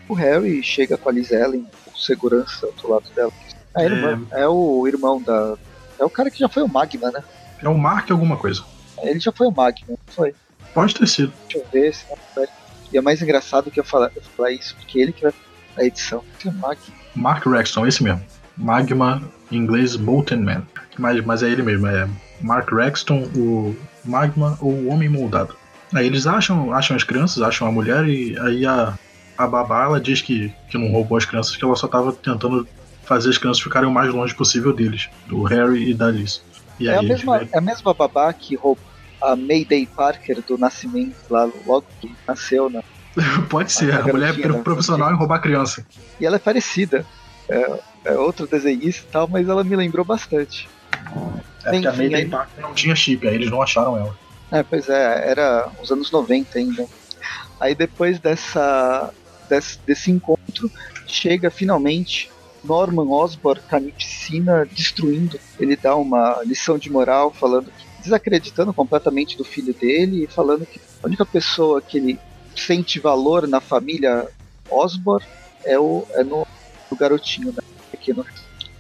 [0.10, 3.32] O Harry chega com a Liz Ellen, com segurança do lado dela.
[3.78, 4.42] É, irmã, é...
[4.42, 5.56] é o irmão da.
[6.00, 7.24] É o cara que já foi o Magma, né?
[7.62, 8.64] É o Mark alguma coisa.
[9.02, 10.34] Ele já foi o Magma, foi?
[10.74, 11.34] Pode ter sido.
[11.50, 12.46] Deixa eu ver se não
[12.92, 15.34] E é mais engraçado que eu falar, eu falar isso, porque ele que vai
[15.78, 16.24] a edição.
[16.46, 16.78] É Mag...
[17.16, 18.22] Mark Rexton, esse mesmo.
[18.58, 20.64] Magma, em inglês Molten Man.
[20.98, 22.08] Mas, mas é ele mesmo, é
[22.42, 25.56] Mark Rexton, o Magma ou o Homem Moldado.
[25.94, 28.98] Aí eles acham, acham as crianças, acham a mulher e aí a,
[29.38, 32.68] a babá ela diz que, que não roubou as crianças, que ela só estava tentando
[33.04, 36.42] fazer as crianças ficarem o mais longe possível deles, do Harry e da Liz.
[36.80, 38.91] E é, a mesma, é a mesma babá que roubou
[39.22, 42.84] a Mayday Parker do Nascimento, lá logo que nasceu, né?
[43.50, 45.86] Pode ser, a, a mulher é profissional em roubar criança.
[46.20, 47.06] E ela é parecida.
[47.50, 50.70] É, é outro desenhista e tal, mas ela me lembrou bastante.
[51.64, 52.30] É Enfim, porque a Mayday aí...
[52.30, 54.18] Parker não tinha chip, aí eles não acharam ela.
[54.52, 56.86] É, pois é, era os anos 90 ainda.
[57.60, 59.14] Aí depois dessa,
[59.50, 60.72] desse, desse encontro,
[61.06, 62.32] chega finalmente
[62.64, 65.40] Norman Osborn carnificina destruindo.
[65.60, 70.80] Ele dá uma lição de moral falando desacreditando completamente do filho dele e falando que
[71.02, 72.20] a única pessoa que ele
[72.56, 74.28] sente valor na família
[74.70, 75.26] Osborn
[75.64, 76.46] é o é no,
[76.90, 77.62] no garotinho né,
[77.92, 78.26] pequeno.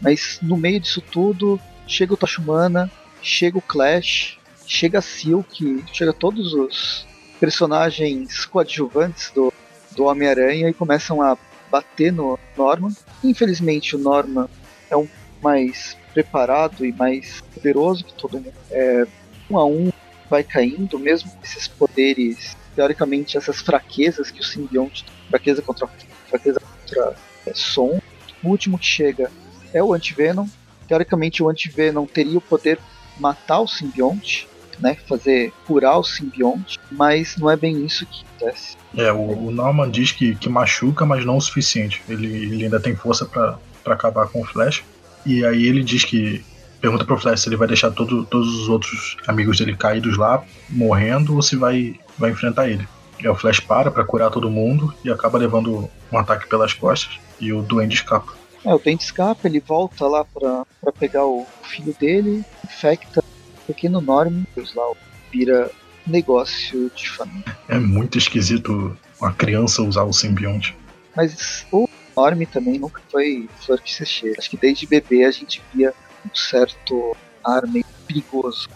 [0.01, 6.13] Mas no meio disso tudo chega o Tachumana, chega o Clash, chega a Silk, chega
[6.13, 7.05] todos os
[7.39, 9.53] personagens coadjuvantes do,
[9.95, 11.38] do Homem-Aranha e começam a
[11.69, 12.91] bater no Norman.
[13.23, 14.49] Infelizmente o Norman
[14.89, 15.07] é um
[15.41, 18.54] mais preparado e mais poderoso que todo mundo.
[18.69, 19.06] É,
[19.50, 19.91] um a um
[20.30, 25.88] vai caindo, mesmo com esses poderes, teoricamente essas fraquezas que o simbionte, fraqueza contra
[26.30, 28.00] fraqueza contra é, som.
[28.41, 29.30] O último que chega
[29.74, 30.47] é o Antivenom.
[30.88, 32.80] Teoricamente o Antivenom teria o poder
[33.19, 34.47] matar o simbionte,
[34.80, 38.76] né, fazer curar o simbionte, mas não é bem isso que acontece.
[38.95, 42.02] É, o, o Norman diz que, que machuca, mas não o suficiente.
[42.10, 44.84] Ele, ele ainda tem força para acabar com o Flash.
[45.25, 46.43] E aí ele diz que.
[46.79, 50.43] Pergunta pro Flash se ele vai deixar todo, todos os outros amigos dele caídos lá,
[50.67, 52.88] morrendo, ou se vai, vai enfrentar ele.
[53.19, 56.73] E aí o Flash para para curar todo mundo e acaba levando um ataque pelas
[56.73, 58.34] costas e o Duende escapa.
[58.65, 63.67] É, o Duende escapa, ele volta lá pra, pra pegar o filho dele, infecta o
[63.67, 64.43] pequeno Norman,
[64.75, 64.91] lá
[65.31, 65.69] vira
[66.05, 67.55] negócio de família.
[67.67, 70.75] É muito esquisito uma criança usar o simbionte.
[71.15, 74.36] Mas o Norm também nunca foi flor que se cheira.
[74.38, 75.93] Acho que desde bebê a gente via
[76.26, 78.69] um certo ar meio perigoso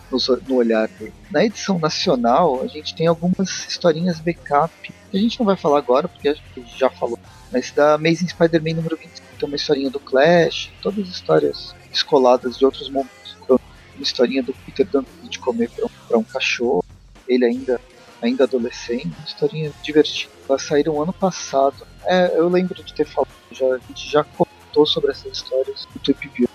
[0.47, 1.13] no, olhar dele.
[1.29, 5.77] Na edição nacional, a gente tem algumas historinhas backup, que a gente não vai falar
[5.77, 7.19] agora, porque a gente já falou.
[7.51, 12.57] Mas da Amazing Spider-Man número 25 tem uma historinha do Clash, todas as histórias escoladas
[12.57, 13.35] de outros momentos.
[13.47, 16.83] Uma historinha do Peter dando de comer para um, um cachorro,
[17.27, 17.79] ele ainda
[18.25, 20.31] ainda adolescente, historinha divertida.
[20.47, 21.85] Elas saíram ano passado.
[22.05, 26.01] É, eu lembro de ter falado, já, a gente já contou sobre essas histórias no
[26.01, 26.47] Tweep.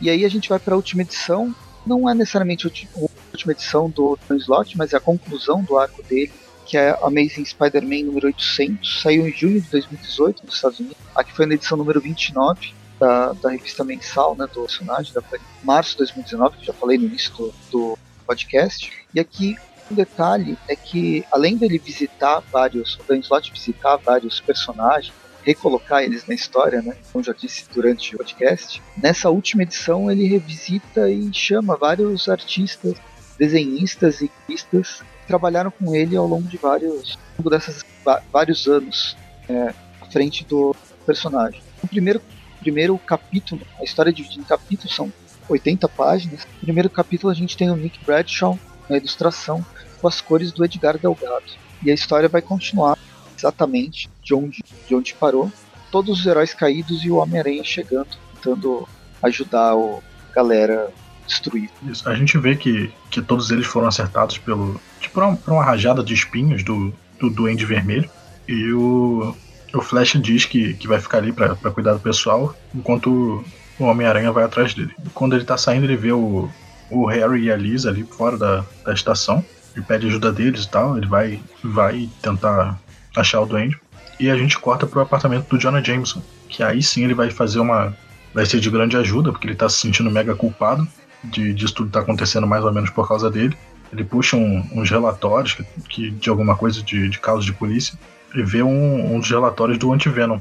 [0.00, 1.54] E aí a gente vai para a última edição.
[1.86, 3.00] Não é necessariamente a
[3.32, 4.38] última edição do Dan
[4.76, 6.32] mas é a conclusão do arco dele,
[6.64, 9.00] que é Amazing Spider-Man número 800.
[9.02, 10.98] Saiu em junho de 2018 nos Estados Unidos.
[11.14, 15.22] Aqui foi na edição número 29 da, da revista mensal, né, do personagem, da
[15.64, 18.92] março de 2019, que já falei no início do, do podcast.
[19.12, 19.56] E aqui
[19.92, 23.20] um detalhe é que, além dele visitar vários, o Dan
[23.52, 25.12] visitar vários personagens,
[25.44, 26.96] recolocar eles na história, né?
[27.12, 32.94] Como já disse durante o podcast, nessa última edição ele revisita e chama vários artistas,
[33.38, 37.84] desenhistas e artistas que trabalharam com ele ao longo de vários, longo desses
[38.32, 39.16] vários anos
[39.48, 40.74] é, à frente do
[41.04, 41.60] personagem.
[41.82, 42.22] O primeiro,
[42.60, 45.12] primeiro capítulo, a história é dividida em capítulos, são
[45.48, 46.46] 80 páginas.
[46.60, 48.56] No primeiro capítulo a gente tem o Nick Bradshaw
[48.88, 49.64] na ilustração,
[50.00, 51.44] com as cores do Edgar Delgado.
[51.82, 52.98] E a história vai continuar
[53.36, 55.50] exatamente de onde, de onde parou.
[55.90, 58.88] Todos os heróis caídos e o Homem-Aranha chegando, tentando
[59.22, 60.02] ajudar o
[60.34, 60.90] galera
[61.26, 61.70] destruir.
[61.82, 62.08] Isso.
[62.08, 64.80] A gente vê que, que todos eles foram acertados pelo.
[65.00, 68.10] Tipo, por uma, por uma rajada de espinhos do, do Duende Vermelho.
[68.48, 69.36] E o,
[69.74, 73.44] o Flash diz que, que vai ficar ali para cuidar do pessoal, enquanto
[73.78, 74.94] o Homem-Aranha vai atrás dele.
[75.14, 76.48] Quando ele tá saindo, ele vê o,
[76.92, 79.44] o Harry e a Liz ali fora da, da estação.
[79.74, 82.78] ele pede ajuda deles e tal, ele vai, vai tentar
[83.16, 83.78] achar o Duende.
[84.20, 87.60] E a gente corta pro apartamento do Jonah Jameson, que aí sim ele vai fazer
[87.60, 87.96] uma.
[88.34, 90.86] Vai ser de grande ajuda, porque ele tá se sentindo mega culpado
[91.24, 93.56] de disso tudo tá acontecendo mais ou menos por causa dele.
[93.92, 97.98] Ele puxa um, uns relatórios que, que, de alguma coisa de, de casos de polícia
[98.34, 100.40] e vê um, uns relatórios do Antivenom.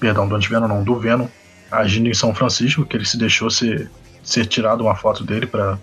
[0.00, 1.28] Perdão, do Antivenom não, do Venom
[1.70, 3.88] agindo em São Francisco, que ele se deixou ser,
[4.22, 5.78] ser tirado uma foto dele para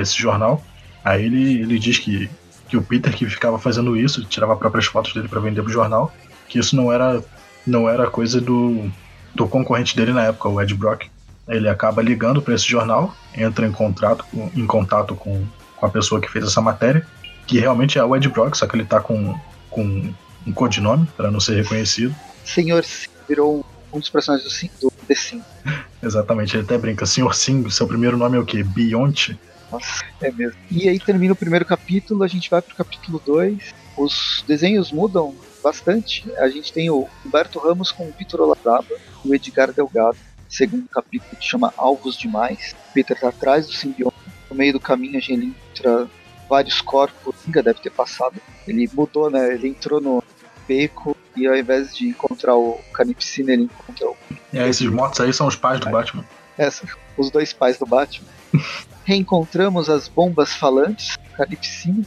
[0.00, 0.62] esse jornal.
[1.04, 2.30] Aí ele, ele diz que,
[2.68, 6.12] que o Peter que ficava fazendo isso, tirava próprias fotos dele para vender pro jornal,
[6.48, 7.22] que isso não era
[7.66, 8.90] não era coisa do,
[9.34, 11.06] do concorrente dele na época, o Ed Brock.
[11.46, 14.24] Ele acaba ligando para esse jornal, entra em, contrato,
[14.54, 15.44] em contato com,
[15.76, 17.06] com a pessoa que fez essa matéria,
[17.46, 19.38] que realmente é o Ed Brock, só que ele tá com,
[19.70, 20.12] com
[20.46, 22.14] um codinome para não ser reconhecido.
[22.44, 22.84] Senhor
[23.28, 25.42] virou um dos personagens do, do The Sim.
[26.02, 28.62] Exatamente, ele até brinca, Senhor Sim, seu primeiro nome é o quê?
[28.62, 29.38] Bionte?
[29.70, 30.58] Nossa, é mesmo.
[30.70, 33.74] E aí termina o primeiro capítulo, a gente vai pro capítulo 2.
[33.96, 36.30] Os desenhos mudam bastante.
[36.38, 38.86] A gente tem o Humberto Ramos com o Vitor Olazaba
[39.24, 40.16] o Edgar Delgado.
[40.48, 42.74] Segundo capítulo que chama Alvos Demais.
[42.94, 44.16] Peter tá atrás do simbionte.
[44.48, 46.08] No meio do caminho a gente encontra
[46.48, 47.34] vários corpos.
[47.46, 48.40] Nunca deve ter passado.
[48.66, 49.54] Ele mudou, né?
[49.54, 50.22] Ele entrou no
[50.66, 54.16] beco e ao invés de encontrar o Canipsina, ele encontra o.
[54.52, 56.24] É, esses mortos aí são os pais do Batman.
[56.56, 58.28] Essa, os dois pais do Batman.
[59.04, 62.04] Reencontramos as bombas falantes, Canipsina,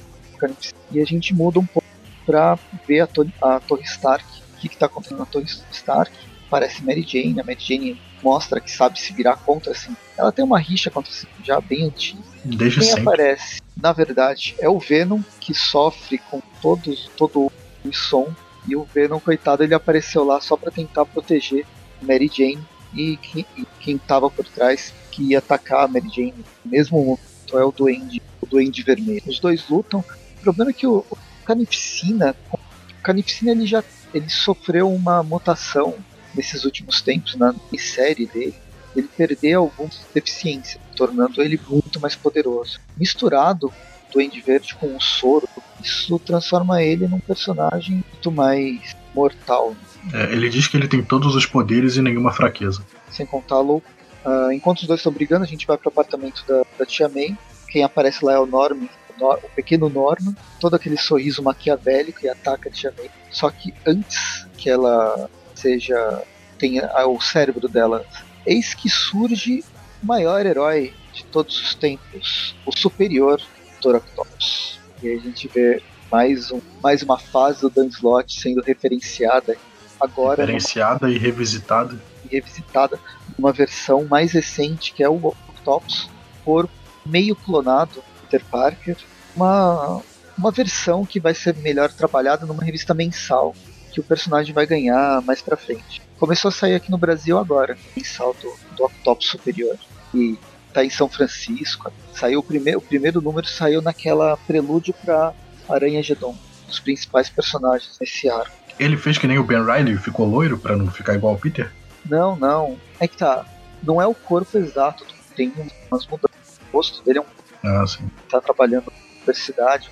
[0.91, 1.88] e a gente muda um pouco
[2.26, 3.08] para ver a,
[3.41, 6.12] a, Torre Stark, o que está acontecendo na Torre Stark.
[6.50, 9.96] Parece Mary Jane, a Mary Jane mostra que sabe se virar contra assim.
[10.17, 12.22] Ela tem uma rixa contra assim, já bem antiga.
[12.44, 13.02] Desde Quem sempre.
[13.04, 17.52] aparece, na verdade, é o Venom que sofre com todos todo
[17.84, 18.34] o som
[18.67, 21.65] e o Venom coitado ele apareceu lá só para tentar proteger
[22.02, 26.45] Mary Jane e quem, e quem tava por trás que ia atacar a Mary Jane,
[26.63, 27.19] mesmo
[27.54, 29.24] é o Duende, o Duende Vermelho.
[29.28, 30.00] Os dois lutam.
[30.00, 32.58] O problema é que o, o Carnificina, o
[33.04, 35.95] Carnificina ele já ele sofreu uma mutação
[36.36, 38.56] nesses últimos tempos na série dele.
[38.95, 42.80] Ele perdeu algumas deficiências, tornando ele muito mais poderoso.
[42.97, 45.47] Misturado o Duende Verde com o soro,
[45.82, 49.76] isso transforma ele num personagem muito mais mortal.
[50.13, 52.84] É, ele diz que ele tem todos os poderes e nenhuma fraqueza.
[53.10, 54.02] Sem contar a loucura.
[54.24, 57.36] Uh, enquanto os dois estão brigando, a gente vai pro apartamento da, da Tia May.
[57.69, 58.84] Quem aparece lá é o Norm,
[59.19, 63.10] o, o pequeno Norman, todo aquele sorriso maquiavélico e ataca a Tia May.
[63.32, 66.24] Só que antes que ela seja.
[66.60, 68.06] tenha o cérebro dela,
[68.45, 69.63] eis que surge
[70.04, 73.41] o maior herói de todos os tempos, o superior
[73.82, 74.80] Doractopus.
[75.02, 79.58] E aí a gente vê mais, um, mais uma fase do Dan Slott sendo referenciada
[80.00, 80.41] agora.
[80.41, 81.15] Referenciada numa...
[81.15, 82.00] e revisitada.
[82.26, 83.00] E revisitada
[83.38, 86.10] uma versão mais recente, que é o Octopus,
[86.44, 86.70] por
[87.06, 88.98] meio clonado Peter Parker,
[89.36, 90.02] uma,
[90.38, 93.56] uma versão que vai ser melhor trabalhada numa revista mensal
[93.91, 96.02] que o personagem vai ganhar mais pra frente.
[96.17, 99.76] Começou a sair aqui no Brasil agora, mensal do, do Octopus Superior.
[100.13, 100.38] E
[100.72, 101.92] tá em São Francisco.
[102.14, 105.34] Saiu o primeiro, o primeiro número saiu naquela prelúdio pra
[105.70, 106.36] Aranha Gedon,
[106.70, 108.56] os principais personagens nesse arco.
[108.80, 111.72] Ele fez que nem o Ben Riley, ficou loiro para não ficar igual ao Peter?
[112.10, 112.78] Não, não.
[113.00, 113.46] É que tá.
[113.84, 115.06] Não é o corpo exato,
[115.36, 115.54] tem
[115.90, 116.60] umas mudanças.
[116.72, 117.26] O rosto dele é um.
[117.64, 118.10] Ah, sim.
[118.30, 119.90] Tá trabalhando na universidade,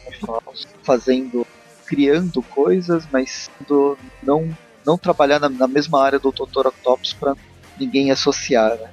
[0.83, 1.45] fazendo.
[1.85, 3.49] criando coisas, mas
[4.21, 4.49] não,
[4.85, 6.67] não trabalhar na, na mesma área do Dr.
[6.67, 7.35] Octopus pra
[7.79, 8.89] ninguém associar, né?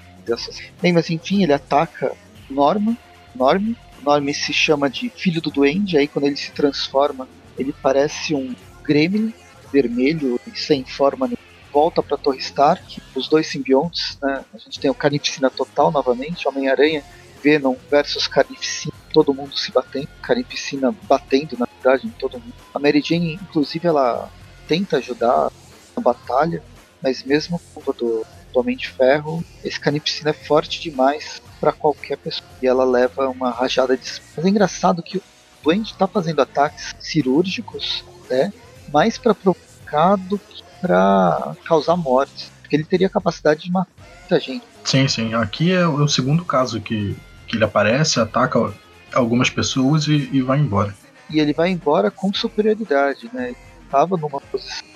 [0.80, 2.12] Bem, mas enfim, ele ataca
[2.50, 2.96] Norma.
[3.34, 3.74] Norm.
[4.02, 8.54] Norm se chama de filho do duende, aí quando ele se transforma, ele parece um
[8.82, 9.32] gremlin
[9.72, 11.46] vermelho sem forma nenhuma.
[11.72, 14.44] Volta para Torre Stark, os dois simbiontes, né?
[14.54, 17.04] A gente tem o Carnificina Total novamente, Homem-Aranha,
[17.42, 22.54] Venom versus Carnificina, todo mundo se batendo, Carnificina batendo na verdade em todo mundo.
[22.72, 24.30] A Mary Jane, inclusive, ela
[24.66, 25.50] tenta ajudar
[25.94, 26.62] na batalha,
[27.02, 28.24] mas mesmo com do,
[28.56, 32.48] do Homem de Ferro, esse Carnificina é forte demais para qualquer pessoa.
[32.62, 34.20] E ela leva uma rajada de.
[34.34, 35.22] Mas é engraçado que o
[35.62, 38.52] Duende está fazendo ataques cirúrgicos, né?
[38.92, 42.50] Mais para provocar do que para causar mortes.
[42.60, 43.90] Porque ele teria capacidade de matar
[44.20, 44.64] muita gente.
[44.84, 45.34] Sim, sim.
[45.34, 47.14] Aqui é o segundo caso que,
[47.46, 48.72] que ele aparece, ataca
[49.12, 50.94] algumas pessoas e, e vai embora.
[51.28, 53.48] E ele vai embora com superioridade, né?
[53.48, 53.56] Ele
[53.90, 54.86] tava numa posição,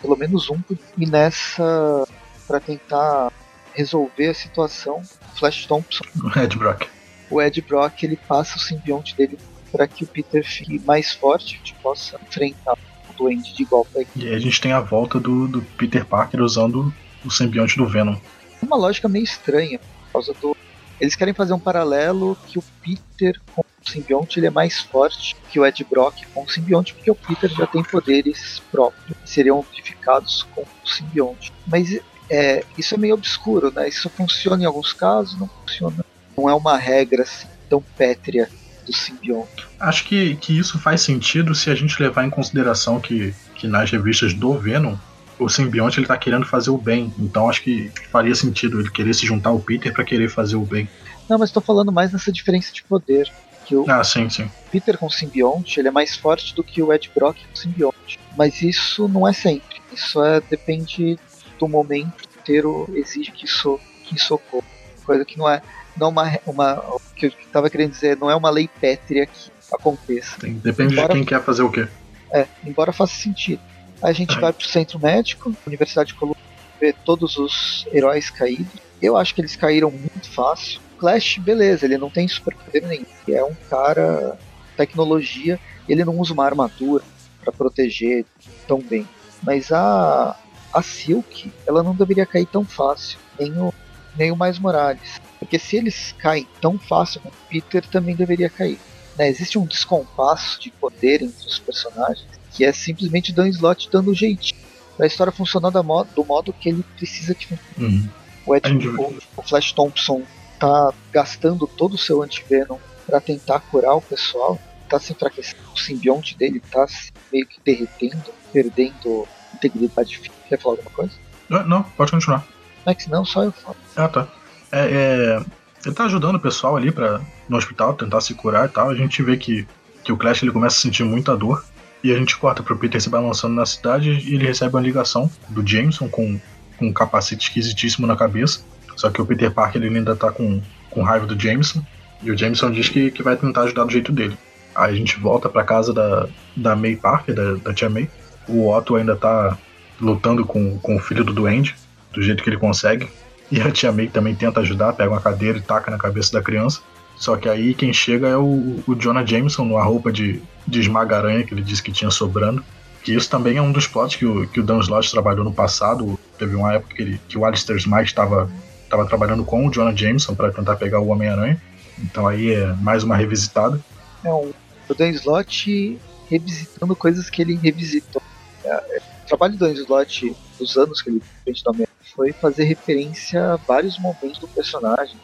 [0.00, 0.60] pelo menos um,
[0.96, 2.06] e nessa
[2.50, 3.32] para tentar
[3.72, 5.00] resolver a situação,
[5.36, 6.88] Flash Thompson, o Ed Brock,
[7.30, 9.38] o Ed Brock ele passa o simbionte dele
[9.70, 12.76] para que o Peter fique mais forte, e possa enfrentar
[13.08, 14.04] o Duende de golpe.
[14.16, 16.92] E aí a gente tem a volta do, do Peter Parker usando
[17.24, 18.16] o simbionte do Venom.
[18.60, 20.56] Uma lógica meio estranha, por causa do.
[21.00, 25.34] Eles querem fazer um paralelo que o Peter com o simbionte ele é mais forte
[25.50, 29.30] que o Ed Brock com o simbionte, porque o Peter já tem poderes próprios, que
[29.30, 31.52] seriam amplificados com o simbionte.
[31.66, 33.88] Mas é, isso é meio obscuro, né?
[33.88, 36.04] Isso funciona em alguns casos, não funciona.
[36.36, 38.48] Não é uma regra assim, tão pétrea
[38.86, 39.66] do simbionte.
[39.78, 43.90] Acho que, que isso faz sentido se a gente levar em consideração que, que nas
[43.90, 44.96] revistas do Venom
[45.38, 47.12] o simbionte ele tá querendo fazer o bem.
[47.18, 50.64] Então acho que faria sentido ele querer se juntar ao Peter para querer fazer o
[50.64, 50.88] bem.
[51.28, 53.30] Não, mas estou falando mais nessa diferença de poder.
[53.64, 54.50] Que o ah, sim, sim.
[54.70, 57.56] Peter com o simbionte ele é mais forte do que o Ed Brock com o
[57.56, 58.18] simbionte.
[58.36, 59.80] Mas isso não é sempre.
[59.92, 61.18] Isso é depende
[61.60, 62.24] do momento.
[62.24, 64.66] O roteiro exige que isso, que isso ocorra.
[65.04, 65.62] Coisa que não é,
[65.96, 67.00] não é uma, uma.
[67.14, 70.40] que eu estava querendo dizer, não é uma lei pétrea que aconteça.
[70.40, 71.86] Sim, depende embora, de quem quer fazer o quê.
[72.32, 73.60] É, embora faça sentido.
[74.02, 76.42] A gente vai pro centro médico, Universidade de Colômbia,
[76.80, 78.80] ver todos os heróis caídos.
[79.02, 80.80] Eu acho que eles caíram muito fácil.
[80.98, 83.04] Flash, beleza, ele não tem superpoder nenhum.
[83.28, 84.38] É um cara
[84.76, 87.04] tecnologia, ele não usa uma armadura
[87.42, 88.24] para proteger
[88.66, 89.06] tão bem.
[89.42, 90.36] Mas a
[90.72, 93.72] a Silk, ela não deveria cair tão fácil, nem o
[94.16, 95.20] nem o Mais Morales.
[95.38, 98.78] Porque se eles caem tão fácil, o Peter também deveria cair.
[99.16, 99.28] Né?
[99.28, 104.14] Existe um descompasso de poder entre os personagens que é simplesmente Dan Slot dando um
[104.14, 104.60] jeitinho
[104.98, 107.78] a história funcionar do modo, do modo que ele precisa que funcione.
[107.78, 108.08] Uhum.
[108.46, 110.22] O, Ed, o, o Flash Thompson
[110.58, 115.78] tá gastando todo o seu antivenom para tentar curar o pessoal, tá se enfraquecendo, o
[115.78, 116.86] simbionte dele tá
[117.32, 120.39] meio que derretendo, perdendo integridade física.
[120.50, 121.12] Quer falar alguma coisa?
[121.48, 122.44] Não, não pode continuar.
[122.84, 123.76] Não é que senão só eu falo.
[123.96, 124.26] Ah, tá.
[124.72, 125.44] É, é,
[125.86, 128.90] ele tá ajudando o pessoal ali para no hospital tentar se curar e tal.
[128.90, 129.66] A gente vê que,
[130.02, 131.64] que o Clash ele começa a sentir muita dor.
[132.02, 135.30] E a gente corta pro Peter se balançando na cidade e ele recebe uma ligação
[135.50, 136.40] do Jameson com,
[136.78, 138.62] com um capacete esquisitíssimo na cabeça.
[138.96, 140.60] Só que o Peter Parker ele ainda tá com,
[140.90, 141.80] com raiva do Jameson.
[142.22, 144.36] E o Jameson diz que, que vai tentar ajudar do jeito dele.
[144.74, 148.08] Aí a gente volta pra casa da, da May Parker, da, da tia May.
[148.48, 149.56] O Otto ainda tá
[150.00, 151.74] lutando com, com o filho do Duende,
[152.12, 153.08] do jeito que ele consegue.
[153.50, 156.42] E a tia May também tenta ajudar, pega uma cadeira e taca na cabeça da
[156.42, 156.80] criança.
[157.16, 161.44] Só que aí quem chega é o, o Jonah Jameson, numa roupa de, de esmaga-aranha
[161.44, 162.64] que ele disse que tinha sobrando.
[163.02, 165.52] Que isso também é um dos plots que o, que o Dan Slott trabalhou no
[165.52, 166.18] passado.
[166.38, 168.50] Teve uma época que, ele, que o Alistair Smite estava
[168.88, 171.60] tava trabalhando com o Jonah Jameson para tentar pegar o Homem-Aranha.
[171.98, 173.80] Então aí é mais uma revisitada.
[174.24, 174.52] É o
[174.96, 178.22] Dan Slott revisitando coisas que ele revisitou.
[178.64, 178.99] É,
[179.30, 181.72] trabalho do Dan Slott, dos anos que ele fez da
[182.14, 185.16] foi fazer referência a vários momentos do personagem,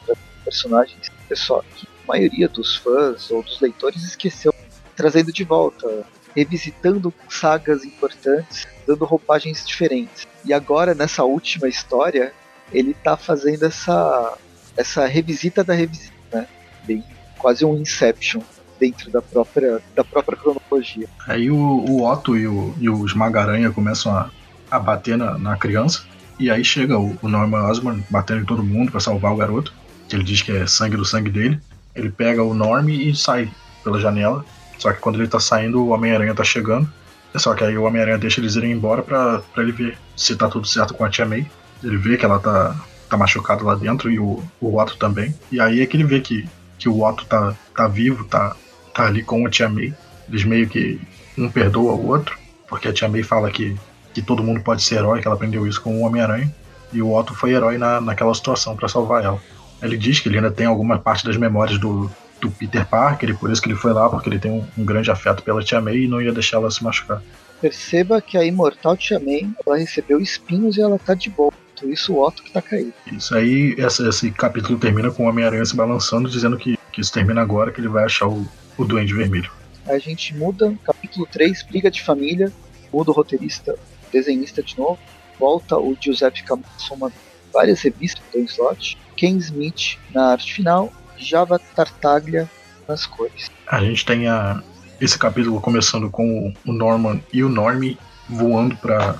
[0.45, 4.55] personagens pessoal que a maioria dos fãs ou dos leitores esqueceu,
[4.95, 10.25] trazendo de volta, revisitando sagas importantes, dando roupagens diferentes.
[10.45, 12.33] E agora, nessa última história,
[12.73, 14.39] ele está fazendo essa,
[14.77, 16.47] essa revisita da revisita, né?
[16.85, 17.05] Bem,
[17.39, 18.41] quase um Inception
[18.79, 21.09] dentro da própria, da própria cronologia.
[21.27, 24.31] Aí o, o Otto e o, e o Esmagaranha começam a,
[24.71, 26.03] a bater na, na criança,
[26.39, 29.73] e aí chega o, o Norman Osborn batendo em todo mundo para salvar o garoto
[30.09, 31.61] que ele diz que é sangue do sangue dele.
[31.95, 33.51] Ele pega o Norm e sai
[33.83, 34.45] pela janela.
[34.79, 36.89] Só que quando ele tá saindo, o Homem-Aranha tá chegando.
[37.35, 40.49] Só que aí o Homem-Aranha deixa eles irem embora pra, pra ele ver se tá
[40.49, 41.47] tudo certo com a Tia May.
[41.83, 42.77] Ele vê que ela tá,
[43.09, 45.35] tá machucada lá dentro e o, o Otto também.
[45.51, 48.57] E aí é que ele vê que, que o Otto tá, tá vivo, tá,
[48.97, 49.93] tá ali com a Tia May.
[50.29, 50.99] Eles meio que
[51.37, 53.77] um perdoa o outro, porque a Tia May fala que,
[54.15, 56.53] que todo mundo pode ser herói, que ela aprendeu isso com o Homem-Aranha.
[56.93, 59.41] E o Otto foi herói na, naquela situação para salvar ela.
[59.83, 63.35] Ele diz que ele ainda tem alguma parte das memórias do, do Peter Parker, e
[63.35, 65.81] por isso que ele foi lá, porque ele tem um, um grande afeto pela Tia
[65.81, 67.23] May e não ia deixar ela se machucar.
[67.61, 71.53] Perceba que a imortal Tia May, ela recebeu espinhos e ela tá de boa.
[71.79, 72.95] Por isso o Otto que tá caído.
[73.13, 77.13] Isso aí, essa, esse capítulo termina com o Homem-Aranha se balançando, dizendo que, que isso
[77.13, 79.51] termina agora, que ele vai achar o, o Duende Vermelho.
[79.87, 82.53] A gente muda, capítulo 3, briga de família,
[82.93, 83.77] muda o roteirista,
[84.13, 84.99] desenhista de novo,
[85.39, 87.13] volta o Giuseppe Camusso,
[87.53, 92.51] várias revistas do Slot, Ken Smith na arte final, Java Tartaglia
[92.89, 93.51] nas cores.
[93.67, 94.63] A gente tem a,
[95.01, 97.99] esse capítulo começando com o Norman e o Normie
[98.29, 99.19] voando para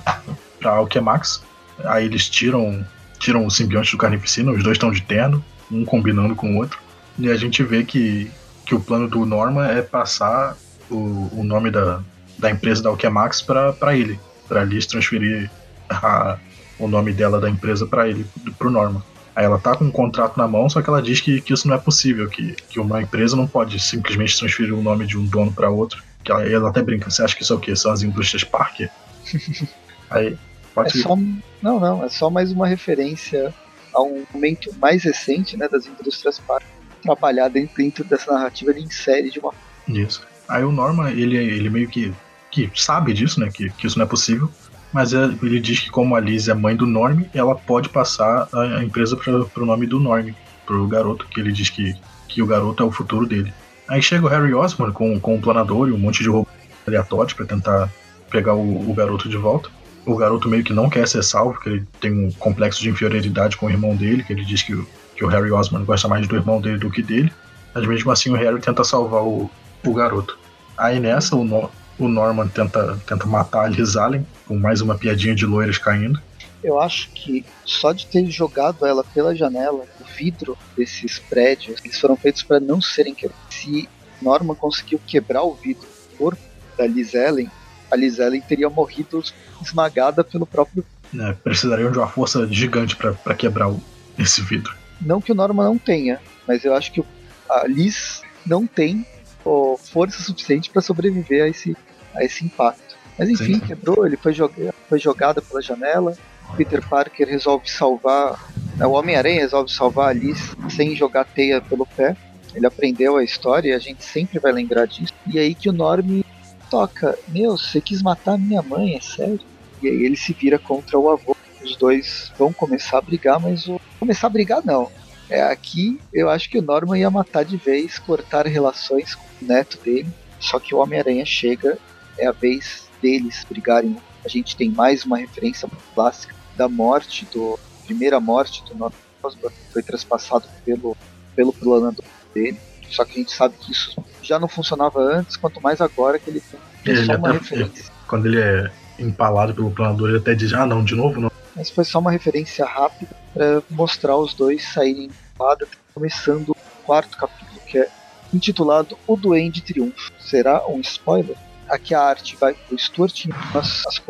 [0.59, 1.43] para Alchemax.
[1.85, 2.85] Aí eles tiram
[3.19, 6.79] tiram o simbionte do Carnificina, os dois estão de terno, um combinando com o outro.
[7.17, 8.29] E a gente vê que,
[8.67, 10.57] que o plano do Norman é passar
[10.91, 12.01] o, o nome da,
[12.37, 15.49] da empresa da Alchemax para ele, para Alice transferir
[15.89, 16.37] a,
[16.77, 18.25] o nome dela da empresa para ele,
[18.59, 19.01] pro Norman.
[19.33, 21.65] Aí ela tá com um contrato na mão, só que ela diz que, que isso
[21.65, 25.25] não é possível, que, que uma empresa não pode simplesmente transferir o nome de um
[25.25, 26.03] dono para outro.
[26.21, 27.73] Que ela, ela até brinca, você acha que isso é o quê?
[27.73, 28.89] São as indústrias Parker?
[30.09, 30.37] Aí,
[30.73, 31.15] pode é só,
[31.61, 33.53] Não, não, é só mais uma referência
[33.93, 36.76] a um momento mais recente né, das indústrias Parker.
[36.97, 39.53] Trabalhar dentro, dessa narrativa, ele insere de uma.
[39.87, 40.21] Isso.
[40.47, 42.13] Aí o Norman, ele, ele meio que,
[42.51, 43.49] que sabe disso, né?
[43.53, 44.49] Que, que isso não é possível.
[44.93, 48.47] Mas é, ele diz que como a Liz é mãe do Norm, ela pode passar
[48.53, 50.29] a, empresa para o nome do Norm,
[50.65, 51.93] pro garoto, que ele diz que,
[52.27, 53.53] que o garoto é o futuro dele.
[53.87, 56.47] Aí chega o Harry Osborn com, com um planador e um monte de robôs
[56.85, 57.89] aleatórios para tentar
[58.29, 59.69] pegar o, o, garoto de volta.
[60.05, 63.57] O garoto meio que não quer ser salvo, porque ele tem um complexo de inferioridade
[63.57, 64.73] com o irmão dele, que ele diz que,
[65.17, 67.33] que o Harry Osborn gosta mais do irmão dele do que dele.
[67.73, 69.49] Mas mesmo assim o Harry tenta salvar o,
[69.85, 70.37] o garoto.
[70.77, 74.95] Aí nessa o, no, o Norman tenta, tenta matar a Liz Allen, com mais uma
[74.95, 76.21] piadinha de loiras caindo.
[76.63, 81.99] Eu acho que só de ter jogado ela pela janela, o vidro desses prédios, eles
[81.99, 83.45] foram feitos para não serem quebrados.
[83.49, 83.89] Se
[84.21, 86.41] Norman conseguiu quebrar o vidro do corpo
[86.77, 87.49] da Liz Ellen,
[87.91, 89.23] a Liz Ellen teria morrido
[89.61, 90.85] esmagada pelo próprio.
[91.17, 93.81] É, precisariam de uma força gigante para quebrar o,
[94.17, 94.75] esse vidro.
[95.01, 97.03] Não que o Norman não tenha, mas eu acho que
[97.49, 99.05] a Liz não tem
[99.43, 101.75] oh, força suficiente para sobreviver a esse,
[102.15, 102.95] a esse impacto.
[103.17, 103.59] Mas enfim, Sim.
[103.59, 106.15] quebrou, ele foi, jogado, foi jogado pela janela.
[106.55, 108.39] Peter Parker resolve salvar.
[108.75, 112.15] Né, o Homem-Aranha resolve salvar a Alice sem jogar teia pelo pé.
[112.53, 115.13] Ele aprendeu a história e a gente sempre vai lembrar disso.
[115.25, 116.21] E aí que o Norm
[116.69, 119.39] toca: Meu, você quis matar minha mãe, é sério?
[119.81, 121.35] E aí ele se vira contra o avô.
[121.63, 123.79] Os dois vão começar a brigar, mas o.
[123.99, 124.91] Começar a brigar não.
[125.29, 129.47] É aqui eu acho que o Norman ia matar de vez, cortar relações com o
[129.47, 130.07] neto dele.
[130.39, 131.77] Só que o Homem-Aranha chega,
[132.17, 133.97] é a vez deles brigarem.
[134.23, 139.55] A gente tem mais uma referência clássica da morte, do primeira morte do Norman Osborn,
[139.71, 140.95] foi traspassado pelo,
[141.35, 142.59] pelo planador dele.
[142.89, 146.29] Só que a gente sabe que isso já não funcionava antes, quanto mais agora que
[146.29, 146.41] ele
[146.83, 147.85] tem é, só uma até, referência.
[148.07, 151.31] Quando ele é empalado pelo planador, ele até diz, ah não, de novo não.
[151.55, 157.15] Mas foi só uma referência rápida para mostrar os dois saírem espada, começando o quarto
[157.15, 157.87] capítulo, que é
[158.33, 160.11] intitulado O Duende Triunfo.
[160.19, 161.37] Será um spoiler?
[161.69, 164.01] Aqui a arte vai pro Stuart, as, as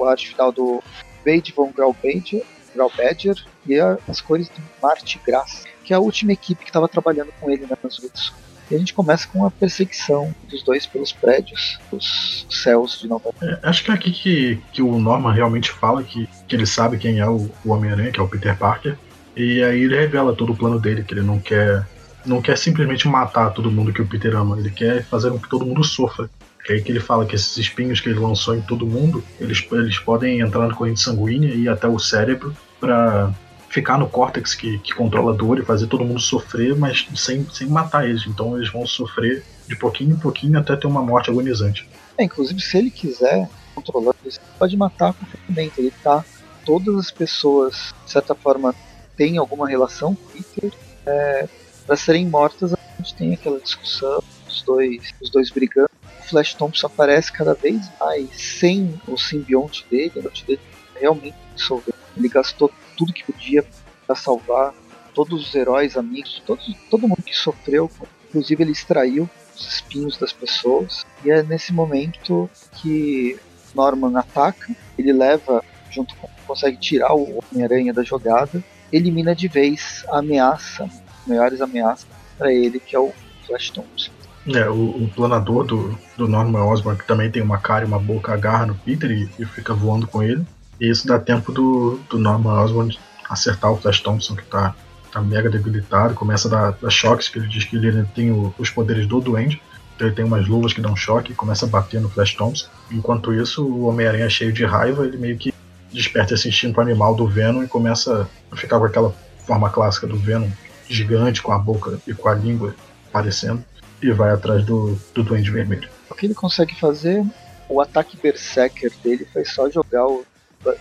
[0.00, 0.82] a arte final do
[1.24, 2.44] Wade von Graubadger,
[2.74, 6.88] Graubadger e a, as cores do Marte Graça, que é a última equipe que estava
[6.88, 8.32] trabalhando com ele nas lutas.
[8.70, 13.30] E a gente começa com a perseguição dos dois pelos prédios, os céus de Nova
[13.40, 13.44] York.
[13.44, 16.98] É, acho que é aqui que, que o Norman realmente fala que, que ele sabe
[16.98, 18.96] quem é o, o Homem-Aranha, que é o Peter Parker.
[19.36, 21.86] E aí ele revela todo o plano dele, que ele não quer
[22.26, 25.48] não quer simplesmente matar todo mundo que o Peter ama, ele quer fazer com que
[25.48, 26.28] todo mundo sofra.
[26.68, 29.66] É aí que ele fala que esses espinhos que ele lançou em todo mundo, eles,
[29.72, 33.32] eles podem entrar na corrente sanguínea e ir até o cérebro para
[33.68, 37.46] ficar no córtex que, que controla a dor e fazer todo mundo sofrer, mas sem,
[37.50, 38.26] sem matar eles.
[38.26, 41.88] Então eles vão sofrer de pouquinho em pouquinho até ter uma morte agonizante.
[42.16, 45.80] É, inclusive, se ele quiser controlar, ele pode matar com ferramenta.
[45.80, 46.24] Ele tá.
[46.64, 48.74] Todas as pessoas, de certa forma,
[49.16, 50.72] têm alguma relação com Peter.
[51.06, 51.48] É,
[51.86, 55.90] para serem mortas, a gente tem aquela discussão, os dois, os dois brigando.
[56.20, 60.60] O Flash Thompson aparece cada vez mais sem o simbionte dele, o simbionte dele
[61.00, 61.97] realmente dissolveu.
[62.18, 63.64] Ele gastou tudo que podia
[64.06, 64.74] para salvar
[65.14, 67.90] todos os heróis, amigos, todos, todo mundo que sofreu.
[68.28, 71.06] Inclusive, ele extraiu os espinhos das pessoas.
[71.24, 72.48] E é nesse momento
[72.80, 73.38] que
[73.74, 74.74] Norman ataca.
[74.98, 76.28] Ele leva, junto com.
[76.46, 78.62] consegue tirar o Homem-Aranha da jogada.
[78.92, 80.88] Elimina de vez a ameaça
[81.28, 82.06] maiores ameaças
[82.36, 83.12] para ele, que é o
[83.46, 84.10] Flash Thompson.
[84.46, 87.98] É, o, o, planador do, do Norman Osborn, que também tem uma cara e uma
[87.98, 90.44] boca, agarra no Peter e, e fica voando com ele.
[90.80, 92.98] E isso dá tempo do, do Norman Osborn
[93.28, 94.74] acertar o Flash Thompson, que tá,
[95.12, 98.54] tá mega debilitado, começa a dar, dar choques, que ele diz que ele tem o,
[98.58, 99.60] os poderes do Duende.
[99.94, 102.68] Então ele tem umas luvas que dão choque e começa a bater no Flash Thompson.
[102.90, 105.52] Enquanto isso, o Homem-Aranha cheio de raiva, ele meio que
[105.92, 109.14] desperta esse instinto animal do Venom e começa a ficar com aquela
[109.46, 110.48] forma clássica do Venom,
[110.88, 112.74] gigante com a boca e com a língua
[113.08, 113.64] aparecendo
[114.00, 115.88] e vai atrás do, do Duende Vermelho.
[116.08, 117.24] O que ele consegue fazer,
[117.68, 120.24] o ataque Berserker dele foi só jogar o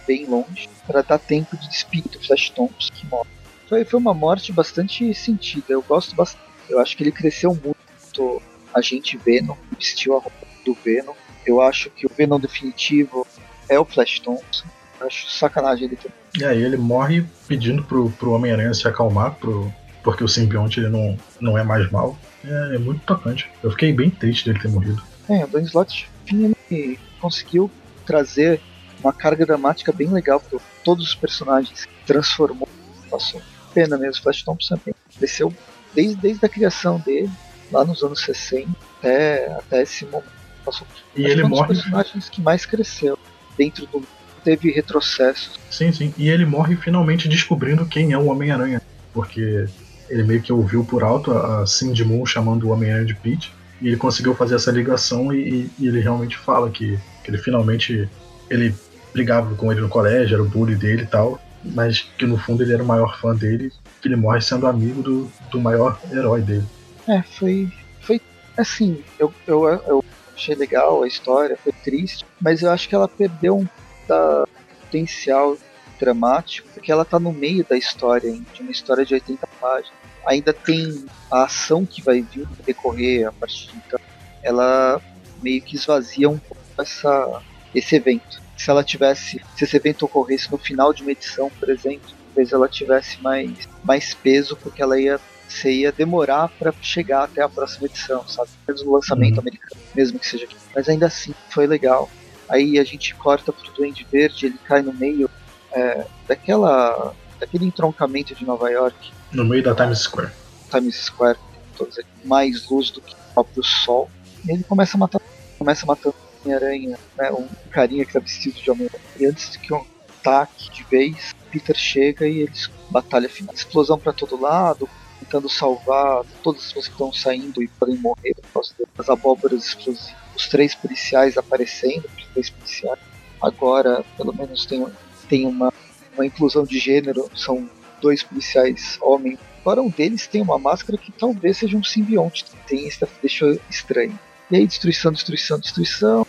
[0.05, 3.29] bem longe para dar tempo de despedir o Flash Thompson que morre.
[3.67, 6.45] Foi, foi uma morte bastante sentida, eu gosto bastante.
[6.69, 8.41] Eu acho que ele cresceu muito
[8.73, 11.13] a gente Venom, vestiu a roupa do Venom.
[11.45, 13.25] Eu acho que o Venom definitivo
[13.69, 14.65] é o Flash Thompson.
[14.99, 16.11] Eu acho sacanagem ele ter.
[16.37, 19.71] E aí ele morre pedindo pro, pro Homem-Aranha se acalmar, pro,
[20.03, 22.17] porque o simbionte ele não, não é mais mal.
[22.43, 23.49] É, é muito tocante.
[23.63, 25.01] Eu fiquei bem triste dele ter morrido.
[25.29, 27.69] É, o Dan Slott ele conseguiu
[28.05, 28.61] trazer
[29.03, 31.87] uma carga dramática bem legal para todos os personagens.
[32.05, 32.67] Transformou.
[33.09, 33.41] Passou
[33.77, 34.23] pena mesmo.
[34.23, 34.79] Flash Thompson
[35.17, 35.53] cresceu
[35.93, 37.29] desde, desde a criação dele,
[37.71, 40.31] lá nos anos 60, até, até esse momento.
[40.65, 40.87] Passou.
[41.15, 41.67] E ele um morre.
[41.67, 43.17] dos personagens que mais cresceu
[43.57, 44.03] dentro do.
[44.43, 45.59] Teve retrocessos.
[45.69, 46.13] Sim, sim.
[46.17, 48.81] E ele morre finalmente descobrindo quem é o Homem-Aranha.
[49.13, 49.67] Porque
[50.09, 53.87] ele meio que ouviu por alto a Cindy Moon chamando o Homem-Aranha de Pete, e
[53.87, 58.09] ele conseguiu fazer essa ligação e, e ele realmente fala que, que, ele finalmente
[58.49, 58.73] ele
[59.17, 62.61] brigava com ele no colégio, era o bully dele e tal, mas que no fundo
[62.61, 66.41] ele era o maior fã dele, que ele morre sendo amigo do, do maior herói
[66.41, 66.65] dele.
[67.07, 67.71] É, foi.
[67.99, 68.21] Foi
[68.55, 70.05] assim, eu, eu, eu
[70.35, 73.67] achei legal a história, foi triste, mas eu acho que ela perdeu um
[74.07, 74.47] da
[74.81, 75.57] potencial
[75.99, 79.97] dramático, porque ela tá no meio da história, de uma história de 80 páginas.
[80.27, 83.99] Ainda tem a ação que vai vir decorrer a partir de então.
[84.43, 85.01] Ela
[85.41, 87.41] meio que esvazia um pouco essa,
[87.73, 88.46] esse evento.
[88.57, 92.51] Se ela tivesse, se esse evento ocorresse no final de uma edição, por exemplo, talvez
[92.51, 97.47] ela tivesse mais, mais peso, porque ela ia você ia demorar para chegar até a
[97.47, 98.49] próxima edição, sabe?
[98.67, 99.39] Mesmo o lançamento uhum.
[99.39, 100.57] americano, mesmo que seja aqui.
[100.75, 102.09] Mas ainda assim, foi legal.
[102.49, 105.29] Aí a gente corta pro Duende Verde, ele cai no meio
[105.71, 109.11] é, daquela daquele entroncamento de Nova York.
[109.31, 110.31] No meio da Times Square.
[110.69, 111.37] Times Square,
[111.77, 114.09] todos mais luz do que o próprio sol.
[114.45, 115.21] E ele começa a matar,
[115.57, 116.13] começa a matar
[116.47, 119.03] Homem-Aranha, né, um carinha que tá vestido de Homem-Aranha.
[119.19, 119.83] E antes que um
[120.19, 123.53] ataque de vez, Peter chega e eles batalha final.
[123.53, 124.89] Explosão para todo lado,
[125.19, 129.65] tentando salvar todas as pessoas que estão saindo e podem morrer por causa das abóboras
[129.65, 130.15] explosivas.
[130.35, 132.99] Os três policiais aparecendo, os três policiais.
[133.41, 134.85] Agora, pelo menos, tem,
[135.27, 135.73] tem uma,
[136.13, 137.29] uma inclusão de gênero.
[137.35, 137.69] São
[138.01, 139.39] dois policiais homens.
[139.61, 142.45] Agora, um deles tem uma máscara que talvez seja um simbionte.
[142.67, 144.17] Tem isso deixou estranho.
[144.49, 146.25] E aí, destruição, destruição, destruição.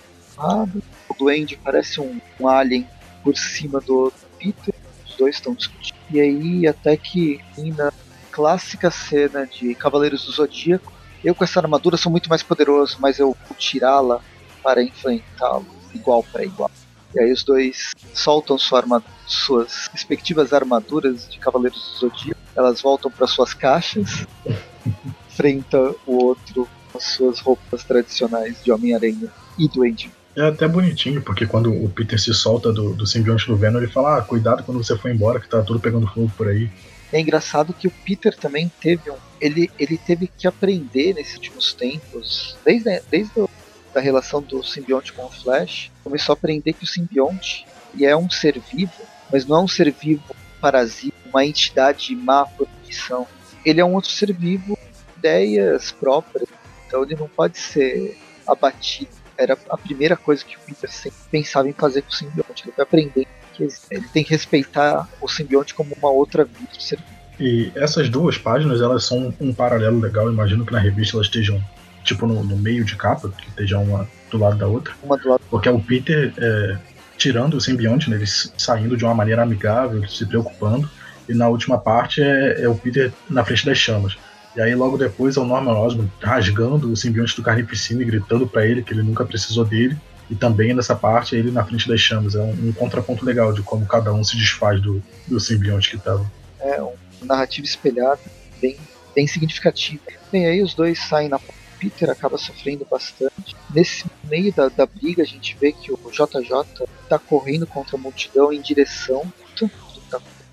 [1.09, 2.87] O Duende parece um, um alien
[3.23, 4.75] por cima do Peter.
[5.07, 5.99] Os dois estão discutindo.
[6.11, 7.41] E aí, até que
[7.77, 7.93] na
[8.39, 10.93] clássica cena de Cavaleiros do Zodíaco.
[11.25, 14.21] Eu com essa armadura sou muito mais poderoso, mas eu vou tirá-la
[14.63, 16.71] para enfrentá-lo igual para igual.
[17.13, 22.41] E aí os dois soltam sua suas respectivas armaduras de Cavaleiros do Zodíaco.
[22.55, 24.25] Elas voltam para suas caixas,
[25.29, 30.13] enfrenta o outro com as suas roupas tradicionais de Homem-Aranha e Duende.
[30.39, 33.89] É até bonitinho, porque quando o Peter se solta do, do simbionte do Venom, ele
[33.89, 36.71] fala: ah, cuidado quando você for embora, que tá tudo pegando fogo por aí.
[37.13, 39.17] É engraçado que o Peter também teve um.
[39.41, 43.49] Ele, ele teve que aprender nesses últimos tempos, desde, desde
[43.93, 47.67] a relação do simbionte com o Flash, começou a aprender que o simbionte
[48.01, 48.93] é um ser vivo,
[49.33, 50.23] mas não é um ser vivo
[50.61, 53.27] parasita, uma entidade má por definição.
[53.65, 54.79] Ele é um outro ser vivo,
[55.17, 56.49] ideias próprias,
[56.87, 58.17] então ele não pode ser
[58.47, 59.18] abatido.
[59.39, 62.65] Era a primeira coisa que o Peter sempre pensava em fazer com o simbionte.
[62.65, 66.83] Ele foi aprender que ele tem que respeitar o simbionte como uma outra vida do
[66.83, 66.99] ser
[67.39, 70.31] E essas duas páginas, elas são um paralelo legal.
[70.31, 71.63] Imagino que na revista elas estejam
[72.03, 74.95] tipo no, no meio de capa, que esteja uma do lado da outra.
[75.03, 75.41] Uma do lado.
[75.49, 76.79] Porque é o Peter é,
[77.17, 80.89] tirando o simbionte, né, ele saindo de uma maneira amigável, se preocupando.
[81.29, 84.17] E na última parte é, é o Peter na frente das chamas.
[84.57, 88.47] E aí logo depois é o Norman Osborn rasgando o simbionte do Carnificina e gritando
[88.47, 89.97] para ele que ele nunca precisou dele.
[90.31, 92.35] E também nessa parte ele na frente das chamas.
[92.35, 95.97] É um, um contraponto legal de como cada um se desfaz do, do simbionte que
[95.97, 96.31] estava.
[96.61, 98.21] É, uma narrativa espelhada,
[98.61, 98.77] bem,
[99.15, 100.03] bem significativa.
[100.31, 101.39] Bem, aí os dois saem na
[101.79, 103.57] Peter acaba sofrendo bastante.
[103.73, 108.01] Nesse meio da, da briga, a gente vê que o JJ está correndo contra a
[108.01, 109.33] multidão em direção.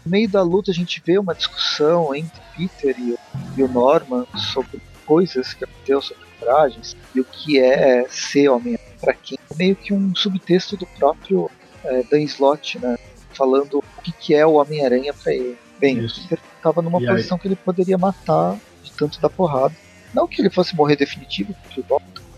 [0.06, 3.16] No meio da luta, a gente vê uma discussão entre Peter e,
[3.58, 8.78] e o Norman sobre coisas que aconteceu, sobre trajes e o que é ser homem
[9.00, 11.50] para quem é meio que um subtexto do próprio
[11.84, 12.98] é, Dan Slott, né?
[13.32, 15.58] Falando o que, que é o Homem-Aranha para ele.
[15.80, 16.26] Bem, Isso.
[16.32, 17.42] ele estava numa e posição aí?
[17.42, 19.76] que ele poderia matar de tanto da porrada.
[20.14, 21.54] Não que ele fosse morrer definitivo,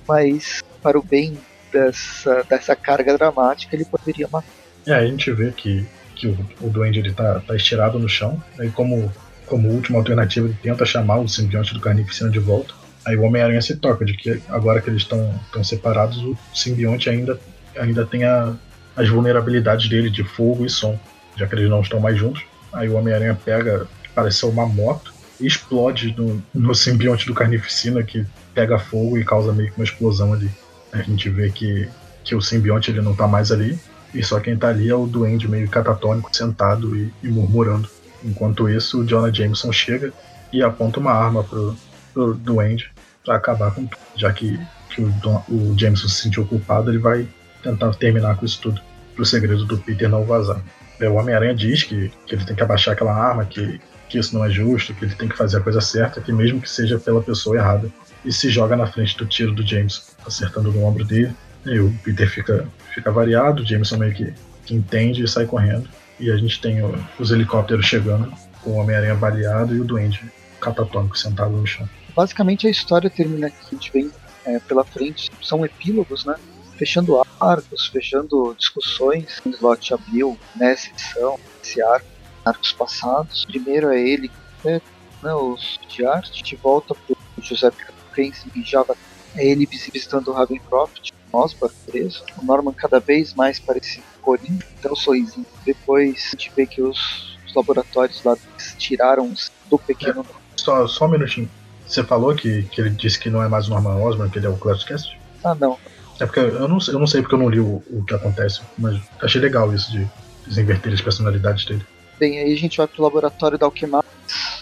[0.07, 1.37] mas para o bem
[1.71, 4.49] dessa, dessa carga dramática ele poderia matar.
[4.87, 5.85] É, a gente vê que,
[6.17, 9.11] que o, o Duende ele tá, tá estirado no chão, e como,
[9.45, 12.73] como última alternativa ele tenta chamar o simbionte do Carnificina de volta.
[13.05, 17.39] Aí o Homem-Aranha se toca de que agora que eles estão separados, o simbionte ainda,
[17.77, 18.53] ainda tem a,
[18.95, 20.99] as vulnerabilidades dele de fogo e som,
[21.37, 22.43] já que eles não estão mais juntos.
[22.73, 28.79] Aí o Homem-Aranha pega, parece uma moto, explode no, no simbionte do Carnificina, que pega
[28.79, 30.49] fogo e causa meio que uma explosão ali.
[30.91, 31.87] A gente vê que,
[32.23, 33.79] que o simbionte ele não tá mais ali,
[34.13, 37.89] e só quem tá ali é o duende meio catatônico, sentado e, e murmurando.
[38.23, 40.11] Enquanto isso, o Jonah Jameson chega
[40.51, 41.75] e aponta uma arma pro,
[42.13, 42.91] pro duende
[43.23, 44.01] para acabar com tudo.
[44.15, 45.11] Já que, que o,
[45.49, 47.27] o Jameson se sentiu culpado, ele vai
[47.61, 48.81] tentar terminar com isso tudo.
[49.15, 50.61] Pro segredo do Peter não vazar.
[50.99, 53.79] É, o Homem-Aranha diz que, que ele tem que abaixar aquela arma, que,
[54.09, 56.61] que isso não é justo, que ele tem que fazer a coisa certa, que mesmo
[56.61, 57.89] que seja pela pessoa errada.
[58.25, 61.33] E se joga na frente do tiro do Jameson, acertando no ombro dele.
[61.65, 62.67] E o Peter fica,
[62.97, 64.33] fica variado, o Jameson meio que,
[64.65, 65.87] que entende e sai correndo.
[66.19, 68.33] E a gente tem o, os helicópteros chegando,
[68.63, 70.19] com o Homem-Aranha baleado e o Duende
[70.59, 71.87] catatônico, sentado no chão.
[72.15, 74.11] Basicamente a história termina aqui, a gente vem
[74.45, 76.35] é, pela frente, são epílogos, né?
[76.75, 79.39] Fechando arcos, fechando discussões.
[79.45, 82.07] O slot abriu nessa edição, esse arco,
[82.43, 83.45] arcos passados.
[83.45, 84.31] Primeiro é ele,
[84.65, 84.81] é,
[85.21, 87.71] né, os de arte, de volta para José
[88.15, 88.95] Pence e Java.
[89.35, 92.23] É ele visitando o Ravencroft, Osborn preso.
[92.41, 95.45] O Norman cada vez mais parecido com Corinne, até o sorrisinho.
[95.65, 98.37] Depois a gente vê que os, os laboratórios lá
[98.77, 99.33] tiraram
[99.69, 100.21] do pequeno.
[100.21, 101.49] É, só, só um minutinho.
[101.85, 104.47] Você falou que, que ele disse que não é mais o Norman Osborn, que ele
[104.47, 105.17] é o Clark Cast?
[105.43, 105.77] Ah, não.
[106.19, 108.61] É porque eu não, eu não sei porque eu não li o, o que acontece,
[108.77, 110.07] mas achei legal isso de
[110.47, 111.85] desinverter as personalidades dele.
[112.19, 114.07] Bem, aí a gente vai pro laboratório da Alquemax,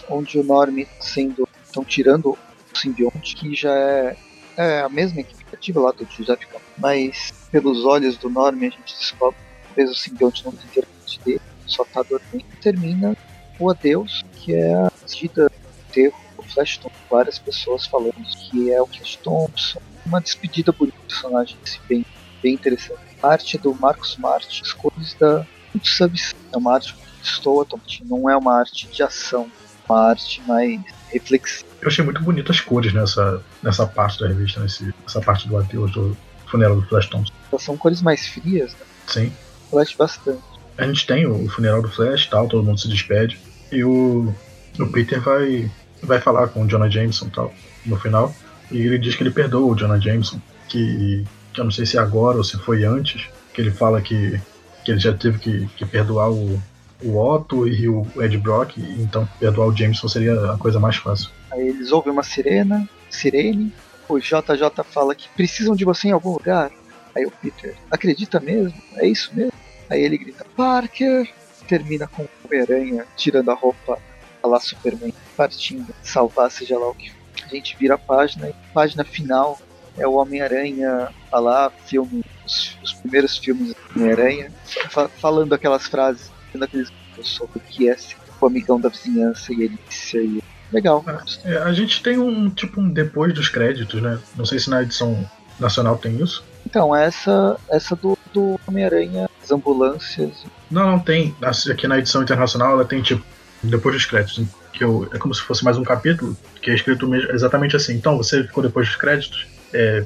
[0.08, 1.48] onde o Norm sendo.
[1.64, 4.16] estão tirando o simbionte, que já é,
[4.56, 6.60] é a mesma equipe ativa lá do Campbell.
[6.78, 9.38] Mas pelos olhos do Norm a gente descobre
[9.74, 12.44] que o simbionte não tem interesse dele, só tá dormindo.
[12.60, 13.16] Termina
[13.58, 15.50] o adeus, que é a do
[15.88, 17.00] enterro do Flash Thompson.
[17.10, 19.80] Várias pessoas falando que é o Flash Thompson.
[20.04, 21.56] Uma despedida bonita do personagem,
[21.88, 22.06] bem,
[22.42, 23.00] bem interessante.
[23.22, 25.44] Arte do Marcos Martin, as cores da
[25.82, 26.34] Subs.
[26.52, 27.66] É uma arte que estou
[28.04, 29.50] não é uma arte de ação,
[29.88, 30.80] uma arte mais
[31.18, 31.66] reflexiva.
[31.80, 35.56] Eu achei muito bonito as cores nessa, nessa parte da revista, nesse, nessa parte do
[35.56, 37.32] adeus do funeral do Flash Thompson.
[37.58, 38.78] São cores mais frias, né?
[39.06, 39.32] Sim.
[39.70, 40.42] Flash bastante.
[40.78, 43.38] A gente tem o funeral do Flash tal, todo mundo se despede.
[43.72, 44.34] E o,
[44.78, 45.70] o Peter vai,
[46.02, 47.52] vai falar com o Jonah Jameson tal,
[47.84, 48.34] no final.
[48.70, 51.96] E ele diz que ele perdoa o Jonah Jameson, que, que eu não sei se
[51.96, 54.40] é agora ou se foi antes, que ele fala que,
[54.84, 56.60] que ele já teve que, que perdoar o,
[57.02, 61.30] o Otto e o Ed Brock, então perdoar o Jameson seria a coisa mais fácil.
[61.50, 63.72] Aí eles ouvem uma sirena, sirene,
[64.08, 66.70] o JJ fala que precisam de você em algum lugar.
[67.14, 68.76] Aí o Peter, acredita mesmo?
[68.96, 69.52] É isso mesmo?
[69.88, 71.28] Aí ele grita, Parker!
[71.66, 73.98] Termina com o Homem-Aranha tirando a roupa,
[74.42, 77.10] a lá Superman, partindo, salvar seja lá o que
[77.44, 79.58] A gente vira a página e a página final
[79.98, 84.52] é o Homem-Aranha, a lá, filme, os, os primeiros filmes do Homem-Aranha,
[84.90, 86.30] fa falando aquelas frases,
[86.62, 86.92] aqueles
[87.22, 90.42] sobre o que é ser o amigão da vizinhança e ele disse aí.
[90.72, 91.04] Legal.
[91.44, 94.18] É, a gente tem um tipo um depois dos créditos, né?
[94.36, 95.28] Não sei se na edição
[95.60, 96.44] nacional tem isso.
[96.66, 100.44] Então, essa essa do, do Homem-Aranha, as ambulâncias.
[100.70, 101.34] Não, não tem.
[101.70, 103.24] Aqui na edição internacional ela tem tipo
[103.62, 107.12] depois dos créditos, que eu, é como se fosse mais um capítulo, que é escrito
[107.14, 107.94] exatamente assim.
[107.94, 110.04] Então, você ficou depois dos créditos, é,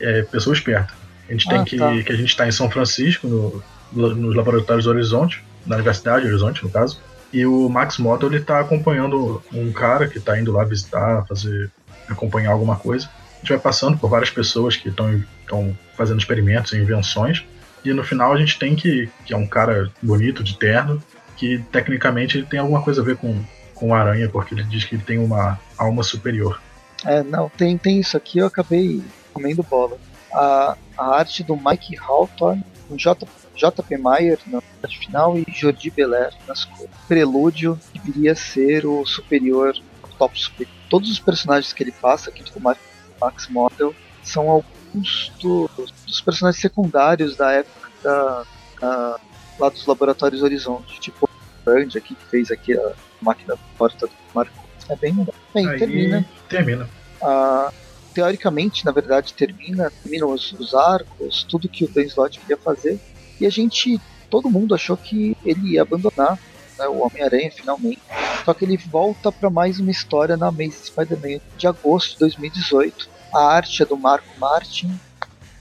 [0.00, 0.92] é pessoa esperta.
[1.28, 2.02] A gente tem ah, que, tá.
[2.02, 3.62] que a gente está em São Francisco, no,
[3.92, 7.00] nos laboratórios Horizonte, na Universidade Horizonte, no caso.
[7.32, 11.70] E o Max Motta ele tá acompanhando um cara que está indo lá visitar, fazer
[12.08, 13.08] acompanhar alguma coisa.
[13.36, 17.44] A gente vai passando por várias pessoas que estão fazendo experimentos invenções.
[17.84, 21.02] E no final a gente tem que, que é um cara bonito, de terno,
[21.36, 23.42] que tecnicamente ele tem alguma coisa a ver com,
[23.74, 26.60] com o Aranha, porque ele diz que ele tem uma alma superior.
[27.04, 29.02] É, não, tem, tem isso aqui, eu acabei
[29.32, 29.96] comendo bola.
[30.32, 35.90] A, a arte do Mike Hawthorne, com J, JP Mayer na arte final e Jordi
[35.90, 36.90] Belair nas cores.
[37.06, 40.74] Prelúdio deveria ser o superior, o top superior.
[40.88, 45.70] Todos os personagens que ele passa aqui do Max Model são alguns do,
[46.06, 48.44] dos personagens secundários da época da,
[48.80, 49.20] da,
[49.58, 51.28] lá dos laboratórios Horizonte, tipo
[51.64, 54.52] Band aqui que fez aqui a máquina porta do Marco.
[54.88, 55.34] É bem legal.
[55.54, 56.24] Bem, Aí, termina.
[56.48, 56.88] Termina.
[57.22, 57.72] Ah,
[58.12, 62.98] teoricamente, na verdade, termina, terminam os, os, arcos, tudo que o Dan Slott queria fazer.
[63.42, 66.38] E a gente, todo mundo achou que ele ia abandonar
[66.78, 68.00] né, o Homem-Aranha finalmente.
[68.44, 73.10] Só que ele volta para mais uma história na Amazing Spider-Man de agosto de 2018.
[73.34, 74.96] A arte é do Marco Martin,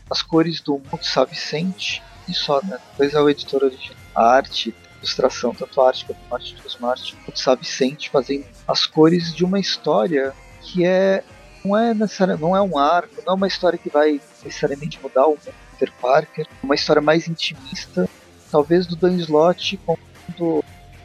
[0.08, 2.78] as cores do Monte Vicente e só, né?
[2.92, 3.98] Depois é o editor original.
[4.14, 8.86] A arte ilustração, tanto a arte quanto a arte dos Martin, sabe Vicente fazendo as
[8.86, 11.24] cores de uma história que é
[11.66, 15.26] não é necessariamente não é um arco, não é uma história que vai necessariamente mudar
[15.26, 15.38] o
[15.82, 18.08] Peter Parker, uma história mais intimista,
[18.52, 19.98] talvez do Dan Slott com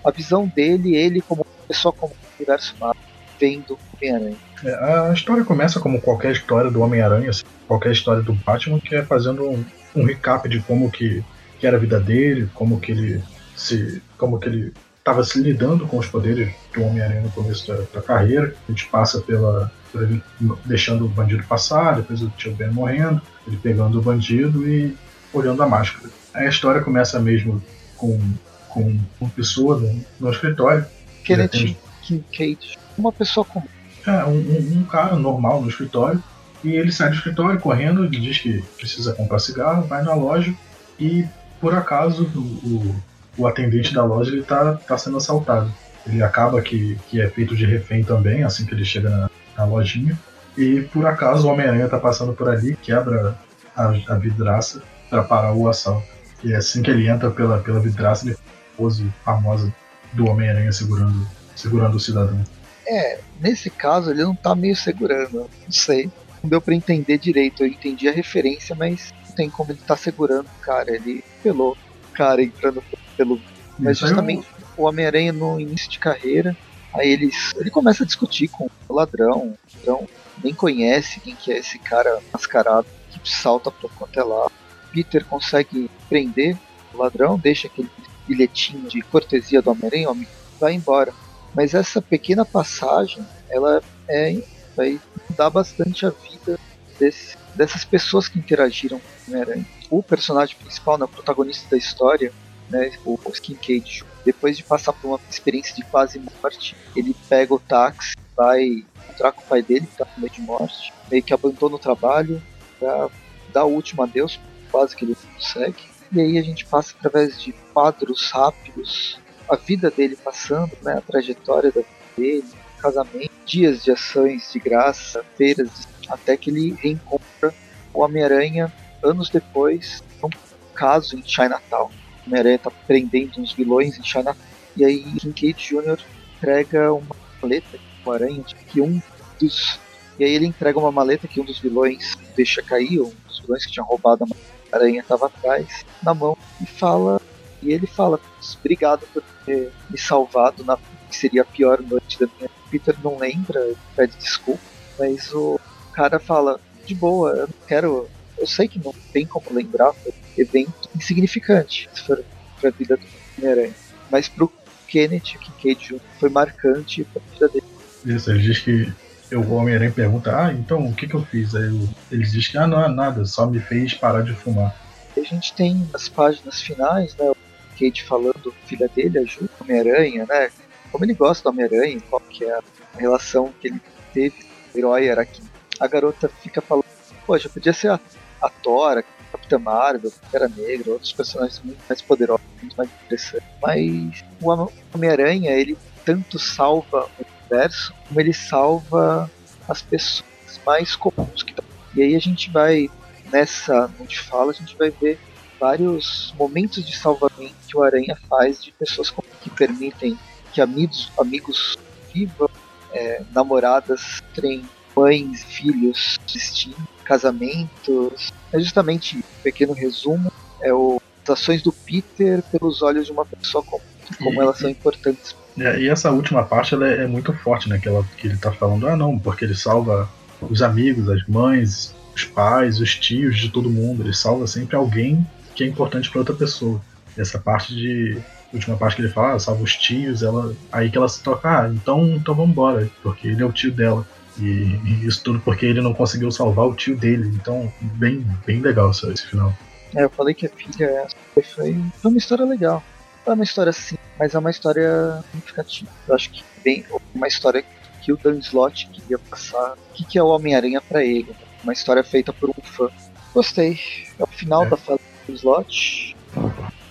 [0.05, 3.03] a visão dele, ele como pessoa como universo Marvel,
[3.41, 4.37] vendo Homem-Aranha.
[4.63, 4.75] É,
[5.11, 9.03] a história começa como qualquer história do Homem-Aranha, assim, qualquer história do Batman, que é
[9.03, 9.65] fazendo um,
[9.95, 11.25] um recap de como que,
[11.59, 13.25] que era a vida dele, como que ele
[13.57, 14.75] se como que ele
[15.07, 18.53] estava se lidando com os poderes do Homem-Aranha no começo da, da, carreira.
[18.69, 20.21] A gente passa pela por ele
[20.65, 24.97] deixando o bandido passar, depois o tio Ben morrendo, ele pegando o bandido e
[25.33, 26.11] olhando a máscara.
[26.35, 27.63] Aí a história começa mesmo
[27.97, 28.21] com,
[28.69, 30.85] com uma pessoa no, no escritório.
[31.23, 33.69] Kenneth Kincaid, uma pessoa comum.
[34.05, 36.23] É, um, um, um, cara normal no escritório.
[36.65, 40.53] E ele sai do escritório correndo, ele diz que precisa comprar cigarro, vai na loja
[40.99, 41.25] e
[41.61, 42.97] por acaso o, o
[43.37, 45.73] o atendente da loja ele tá, tá sendo assaltado.
[46.07, 49.65] ele acaba que, que é feito de refém também, assim que ele chega na, na
[49.65, 50.19] lojinha.
[50.57, 53.37] E por acaso o Homem-Aranha tá passando por ali, quebra
[53.77, 56.07] a, a vidraça para parar o assalto.
[56.43, 58.37] E é assim que ele entra pela, pela vidraça, ele
[58.77, 59.73] pose famosa
[60.13, 62.43] do Homem-Aranha segurando, segurando o cidadão.
[62.87, 66.11] É, nesse caso ele não tá meio segurando, não sei.
[66.43, 67.63] Não deu pra entender direito.
[67.63, 70.95] Eu entendi a referência, mas não tem como ele tá segurando cara.
[70.95, 72.83] Ele pelou o cara entrando
[73.17, 73.41] pelo.
[73.79, 74.47] Mas justamente
[74.77, 76.57] o Homem-Aranha no início de carreira.
[76.95, 79.55] Aí eles, ele começa a discutir com o ladrão.
[79.75, 80.09] O ladrão
[80.43, 84.51] nem conhece quem que é esse cara mascarado que salta pro quanto é lá.
[84.93, 86.57] Peter consegue prender
[86.95, 87.91] o ladrão, deixa aquele
[88.27, 90.27] bilhetinho de cortesia do Homem-Aranha,
[90.59, 91.13] vai embora.
[91.55, 94.43] Mas essa pequena passagem, ela é,
[94.77, 96.59] vai mudar bastante a vida
[96.99, 99.67] desse, dessas pessoas que interagiram com o Homem-Aranha.
[99.91, 102.33] O personagem principal, né, o protagonista da história,
[102.71, 107.59] né, o Cage, depois de passar por uma experiência de quase morte, ele pega o
[107.59, 111.33] táxi, vai encontrar com o pai dele, que está com meio de morte, meio que
[111.33, 112.43] abandona o trabalho,
[112.79, 113.09] pra
[113.53, 114.41] dar o último adeus,
[114.71, 115.85] quase que ele consegue.
[116.13, 121.01] E aí a gente passa através de quadros rápidos, a vida dele passando, né, a
[121.01, 122.51] trajetória da vida dele,
[122.81, 125.71] casamento, dias de ações de graça, feiras,
[126.09, 127.55] até que ele reencontra
[127.95, 130.31] o Homem-Aranha anos depois, num
[130.75, 131.91] caso em Chinatown.
[132.27, 134.37] Homem-Aranha está prendendo uns vilões em Chinatown.
[134.77, 135.99] E aí Kincaid Jr.
[136.37, 139.01] entrega uma maleta com Aranha que um
[139.41, 139.79] dos
[140.19, 143.67] e aí ele entrega uma maleta que um dos vilões deixa cair, um dos vilões
[143.67, 144.25] que tinha roubado
[144.73, 147.21] a aranha estava atrás, na mão, e fala.
[147.63, 148.21] E ele fala,
[148.59, 152.51] obrigado por ter me salvado na que seria a pior noite da minha.
[152.71, 154.61] Peter não lembra, pede desculpa,
[154.99, 155.61] mas o
[155.93, 158.09] cara fala, de boa, eu não quero.
[158.37, 162.25] Eu sei que não tem como lembrar, foi evento insignificante, se for
[162.61, 163.07] pra vida do
[163.39, 163.75] Homem-Aranha.
[164.11, 164.53] Mas pro
[164.89, 167.67] Kenneth, o Kincaid foi marcante pra vida dele.
[168.05, 168.93] Isso, ele diz que
[169.35, 171.55] o Homem-Aranha pergunta, ah, então o que, que eu fiz?
[171.55, 174.75] Aí eu, eles dizem que ah, não é nada, só me fez parar de fumar.
[175.17, 177.31] A gente tem as páginas finais, né?
[177.31, 177.37] O
[177.79, 180.51] Kate falando, filha dele, ajuda o Homem-Aranha, né?
[180.93, 182.63] Como ele gosta do Homem-Aranha, qual que é a
[182.97, 183.81] relação que ele
[184.13, 184.37] teve,
[184.75, 185.43] o herói era que
[185.81, 186.85] a garota fica falando,
[187.27, 188.01] poxa, podia ser a,
[188.41, 189.03] a Thor, a
[189.47, 193.49] Capitã Marvel, que era negra, outros personagens muito mais poderosos, muito mais interessantes.
[193.63, 194.51] Mas o
[194.95, 199.31] Homem-Aranha, ele tanto salva o universo, como ele salva
[199.69, 200.25] as pessoas
[200.65, 201.55] mais comuns que
[201.95, 202.91] E aí a gente vai,
[203.33, 205.19] nessa onde fala, a gente vai ver
[205.59, 210.19] vários momentos de salvamento que o Aranha faz de pessoas que permitem
[210.53, 211.79] que amigos, amigos
[212.13, 212.51] vivam,
[212.93, 218.33] é, namoradas trem mães, filhos, destino, casamentos.
[218.53, 220.31] É justamente, um pequeno resumo,
[220.61, 223.83] é o, as ações do Peter pelos olhos de uma pessoa comum,
[224.19, 227.69] como e, elas são importantes é, e essa última parte ela é, é, muito forte,
[227.69, 227.79] né?
[227.79, 230.09] Que, ela, que ele tá falando, ah não, porque ele salva
[230.41, 234.03] os amigos, as mães, os pais, os tios de todo mundo.
[234.03, 236.81] Ele salva sempre alguém que é importante para outra pessoa.
[237.17, 238.19] Essa parte de.
[238.53, 240.55] Última parte que ele fala, ah, salva os tios, ela.
[240.71, 243.73] Aí que ela se toca, ah, então, então vamos embora, porque ele é o tio
[243.73, 244.07] dela.
[244.39, 247.29] E, e, isso tudo porque ele não conseguiu salvar o tio dele.
[247.35, 249.53] Então, bem, bem legal esse, esse final.
[249.95, 252.83] É, eu falei que a filha foi, foi uma história legal.
[253.25, 255.91] É uma história sim, mas é uma história significativa.
[256.07, 256.85] Eu acho que bem
[257.15, 257.65] uma história
[258.03, 259.73] que o Dan Slott queria passar.
[259.73, 261.35] O que, que é o Homem-Aranha para ele?
[261.65, 262.89] Uma história feita por um fã.
[263.35, 263.81] Gostei.
[264.19, 264.69] É o final é.
[264.69, 266.17] da fase do Slott.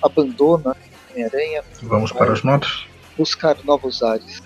[0.02, 0.76] Abandona
[1.10, 1.64] Homem-Aranha.
[1.84, 2.86] Vamos para as notas.
[3.18, 4.44] Buscar novos ares.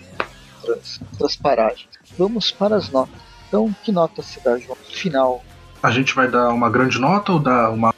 [0.61, 1.89] Outras, outras paragens.
[2.17, 3.15] Vamos para as notas.
[3.47, 4.77] Então, que nota se dá, João?
[4.91, 5.43] Final.
[5.81, 7.93] A gente vai dar uma grande nota ou dar uma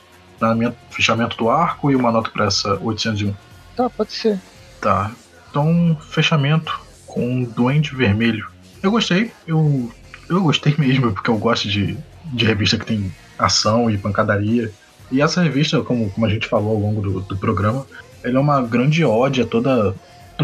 [0.90, 3.34] fechamento do arco e uma nota para essa 801?
[3.76, 4.40] Tá, pode ser.
[4.80, 5.12] Tá.
[5.50, 8.48] Então, fechamento com Duende Vermelho.
[8.82, 9.92] Eu gostei, eu,
[10.30, 14.72] eu gostei mesmo, porque eu gosto de, de revista que tem ação e pancadaria.
[15.12, 17.86] E essa revista, como, como a gente falou ao longo do, do programa,
[18.24, 19.94] ele é uma grande ode a toda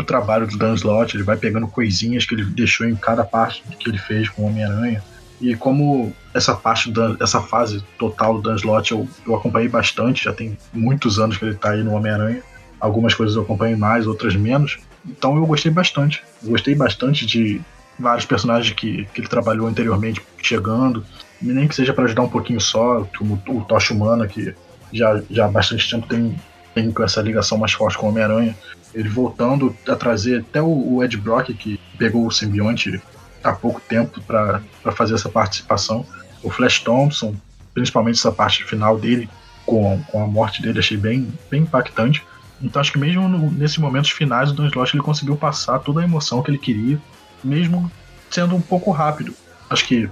[0.01, 1.15] o trabalho do Dan Slott.
[1.15, 4.45] Ele vai pegando coisinhas que ele deixou em cada parte que ele fez com o
[4.47, 5.03] Homem-Aranha.
[5.39, 10.25] E como essa parte, da, essa fase total do Dan Slott eu, eu acompanhei bastante,
[10.25, 12.41] já tem muitos anos que ele está aí no Homem-Aranha.
[12.79, 14.79] Algumas coisas eu acompanho mais, outras menos.
[15.05, 16.23] Então eu gostei bastante.
[16.43, 17.61] Gostei bastante de
[17.99, 21.03] vários personagens que, que ele trabalhou anteriormente chegando.
[21.41, 24.55] Nem que seja para ajudar um pouquinho só, como o Tocha Humana, que
[24.91, 26.35] já, já há bastante tempo tem,
[26.73, 28.55] tem essa ligação mais forte com o Homem-Aranha.
[28.93, 33.01] Ele voltando a trazer até o, Ed Brock, que pegou o simbionte
[33.43, 34.61] há pouco tempo para
[34.93, 36.05] fazer essa participação.
[36.43, 37.35] O Flash Thompson,
[37.73, 39.29] principalmente essa parte final dele,
[39.65, 42.23] com, com a morte dele, achei bem, bem impactante.
[42.61, 46.01] Então acho que mesmo no, nesses momentos finais, o Dan Slott ele conseguiu passar toda
[46.01, 46.99] a emoção que ele queria,
[47.43, 47.91] mesmo
[48.29, 49.33] sendo um pouco rápido.
[49.69, 50.09] Acho que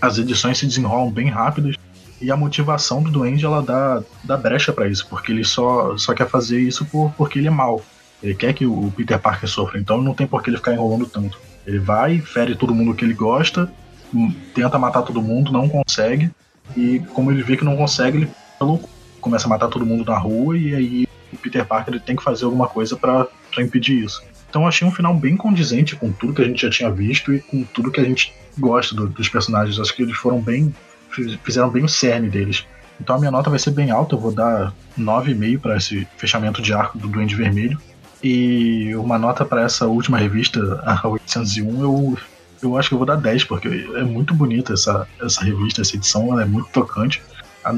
[0.00, 1.76] as edições se desenrolam bem rápidas
[2.20, 6.14] e a motivação do Duende ela dá, dá brecha para isso, porque ele só, só
[6.14, 7.82] quer fazer isso por, porque ele é mal.
[8.22, 11.06] Ele quer que o Peter Parker sofra, então não tem por que ele ficar enrolando
[11.06, 11.38] tanto.
[11.66, 13.70] Ele vai, fere todo mundo que ele gosta,
[14.12, 16.30] hum, tenta matar todo mundo, não consegue,
[16.76, 18.30] e como ele vê que não consegue, ele
[19.20, 22.22] começa a matar todo mundo na rua, e aí o Peter Parker ele tem que
[22.22, 24.22] fazer alguma coisa para impedir isso.
[24.48, 27.40] Então achei um final bem condizente com tudo que a gente já tinha visto e
[27.40, 29.80] com tudo que a gente gosta do, dos personagens.
[29.80, 30.72] Acho que eles foram bem.
[31.42, 32.66] Fizeram bem o cerne deles.
[33.00, 36.62] Então a minha nota vai ser bem alta, eu vou dar 9,5 para esse fechamento
[36.62, 37.78] de arco do Duende Vermelho.
[38.22, 42.18] E uma nota para essa última revista, a 801, eu,
[42.62, 45.96] eu acho que eu vou dar 10, porque é muito bonita essa, essa revista, essa
[45.96, 47.22] edição, ela é muito tocante.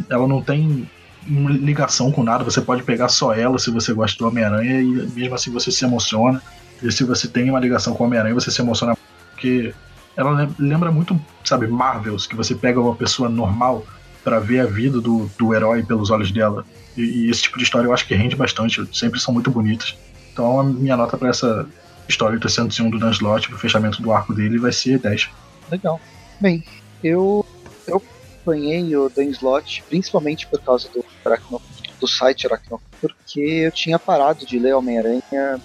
[0.09, 0.89] Ela não tem
[1.28, 5.34] ligação com nada, você pode pegar só ela se você gosta do Homem-Aranha e mesmo
[5.34, 6.41] assim você se emociona.
[6.80, 8.97] E se você tem uma ligação com o Homem-Aranha, você se emociona
[9.32, 9.74] porque
[10.17, 13.85] ela lembra muito, sabe, Marvels, que você pega uma pessoa normal
[14.25, 16.64] para ver a vida do, do herói pelos olhos dela.
[16.97, 19.97] E, e, esse tipo de história eu acho que rende bastante, sempre são muito bonitas.
[20.33, 21.69] Então a minha nota para essa
[22.09, 25.29] história 301 do Dan Slott, pro fechamento do arco dele, vai ser 10.
[25.71, 26.01] Legal.
[26.41, 26.64] Bem,
[27.05, 27.45] eu,
[27.87, 31.05] eu acompanhei o Dan Slott principalmente por causa do,
[32.01, 35.61] do site Aracno, porque eu tinha parado de ler Homem-Aranha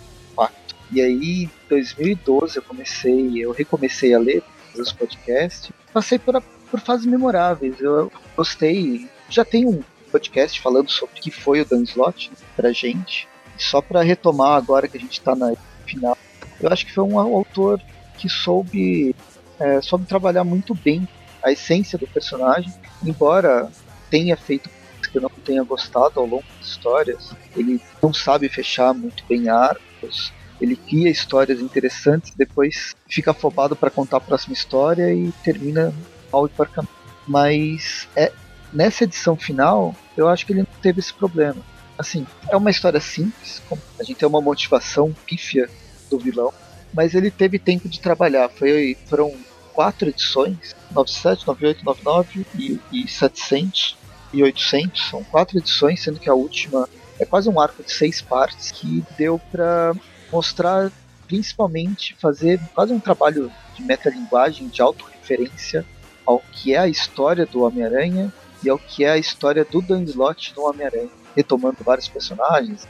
[0.92, 4.44] e aí, 2012, eu comecei, eu recomecei a ler
[4.78, 5.72] os podcasts.
[5.94, 7.80] Passei por, por fases memoráveis.
[7.80, 9.10] Eu gostei.
[9.30, 13.28] Já tem um podcast falando sobre o que foi o Dan Slott pra gente.
[13.58, 15.54] Só para retomar agora que a gente tá na
[15.86, 16.18] final.
[16.60, 17.82] Eu acho que foi um autor
[18.18, 19.16] que soube,
[19.60, 21.08] é, soube trabalhar muito bem
[21.42, 22.72] a essência do personagem,
[23.04, 23.72] embora
[24.10, 24.70] tenha feito
[25.12, 27.34] que eu não tenha gostado ao longo das histórias.
[27.56, 30.32] Ele não sabe fechar muito bem arcos,
[30.62, 35.94] ele cria histórias interessantes, depois fica afobado para contar a próxima história e termina
[36.32, 36.94] mal e porcamente.
[37.28, 38.32] Mas é,
[38.72, 41.58] nessa edição final, eu acho que ele não teve esse problema.
[41.98, 43.62] Assim, é uma história simples,
[44.00, 45.70] a gente tem uma motivação pífia
[46.10, 46.54] do vilão,
[46.94, 48.50] mas ele teve tempo de trabalhar.
[48.50, 49.34] Foi, foram
[49.74, 53.98] quatro edições, 97, 98, 99 e, e 700
[54.34, 55.10] e 800.
[55.10, 56.88] São quatro edições, sendo que a última
[57.20, 59.94] é quase um arco de seis partes que deu para
[60.32, 60.92] mostrar,
[61.28, 65.86] principalmente, fazer quase um trabalho de metalinguagem, de autorreferência
[66.26, 68.32] ao que é a história do Homem-Aranha
[68.64, 72.88] e ao que é a história do Dan Slott no Homem-Aranha, retomando vários personagens,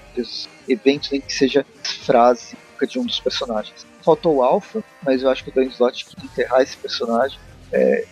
[0.68, 3.86] eventos em que seja frase de um dos personagens.
[4.04, 7.38] Faltou o Alpha, mas eu acho que o Dan Slott quis enterrar esse personagem.
[7.72, 8.06] É,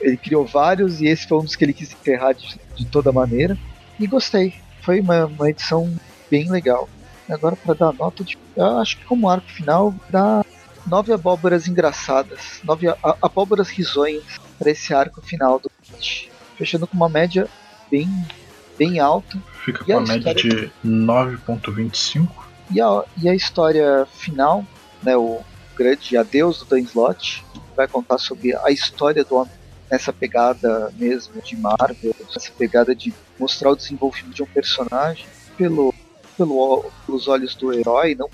[0.00, 3.12] ele criou vários e esse foi um dos que ele quis enterrar de, de toda
[3.12, 3.56] maneira.
[3.98, 4.54] E gostei.
[4.82, 5.92] Foi uma, uma edição
[6.30, 6.88] bem legal.
[7.28, 10.44] Agora para dar nota, de, eu acho que como arco final dá
[10.86, 12.86] nove abóboras engraçadas, nove
[13.20, 14.24] abóboras risonhas
[14.58, 15.70] para esse arco final do
[16.56, 17.48] fechando com uma média
[17.90, 18.08] bem
[18.78, 19.38] bem alta.
[19.64, 22.28] Fica com a, a média de 9.25.
[22.70, 24.64] E a, e a história final,
[25.02, 25.40] né, o
[25.76, 27.44] grande adeus do Dan Slott,
[27.76, 29.52] vai contar sobre a história do homem
[29.90, 35.94] nessa pegada mesmo de Marvel, essa pegada de mostrar o desenvolvimento de um personagem pelo
[36.36, 38.28] pelo, pelos olhos do herói, não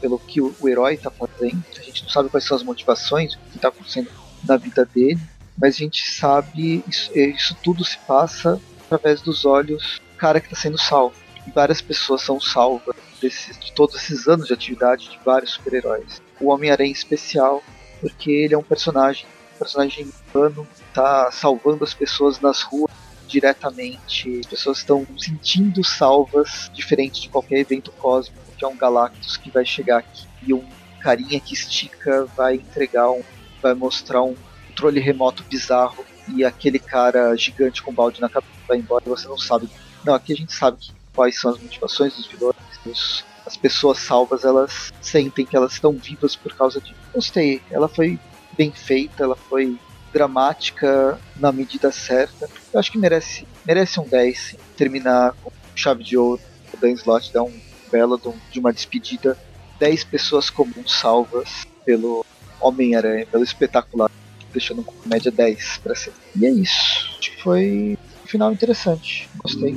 [0.00, 1.62] pelo, que o, o herói está fazendo.
[1.76, 4.10] A gente não sabe quais são as motivações, o que está acontecendo
[4.46, 5.20] na vida dele,
[5.56, 10.40] mas a gente sabe isso, é, isso tudo se passa através dos olhos do cara
[10.40, 11.14] que está sendo salvo.
[11.46, 16.20] E várias pessoas são salvas de todos esses anos de atividade de vários super-heróis.
[16.40, 17.62] O Homem-Aranha especial,
[18.00, 22.90] porque ele é um personagem, um personagem humano, está salvando as pessoas nas ruas
[23.34, 24.40] diretamente.
[24.40, 29.50] As pessoas estão sentindo salvas, diferente de qualquer evento cósmico, que é um Galactus que
[29.50, 30.64] vai chegar aqui e um
[31.00, 33.22] carinha que estica vai entregar um.
[33.60, 34.34] vai mostrar um
[34.68, 39.26] controle remoto bizarro e aquele cara gigante com balde na cabeça vai embora e você
[39.26, 39.68] não sabe.
[40.04, 40.78] Não, aqui a gente sabe
[41.14, 42.56] quais são as motivações dos vilões.
[42.86, 46.94] Os, as pessoas salvas elas sentem que elas estão vivas por causa de.
[47.12, 48.18] Gostei, ela foi
[48.56, 49.78] bem feita, ela foi
[50.14, 52.48] dramática na medida certa.
[52.72, 54.56] Eu acho que merece, merece um 10, sim.
[54.76, 56.40] terminar com chave de ouro.
[56.72, 57.52] O Dan Slott dá um
[57.90, 59.36] belo de uma despedida.
[59.80, 62.24] 10 pessoas comuns salvas pelo
[62.60, 64.08] Homem-Aranha, pelo espetacular,
[64.52, 66.12] deixando com média 10 para ser.
[66.36, 67.16] E é isso.
[67.18, 69.28] Acho que foi um final interessante.
[69.42, 69.74] Gostei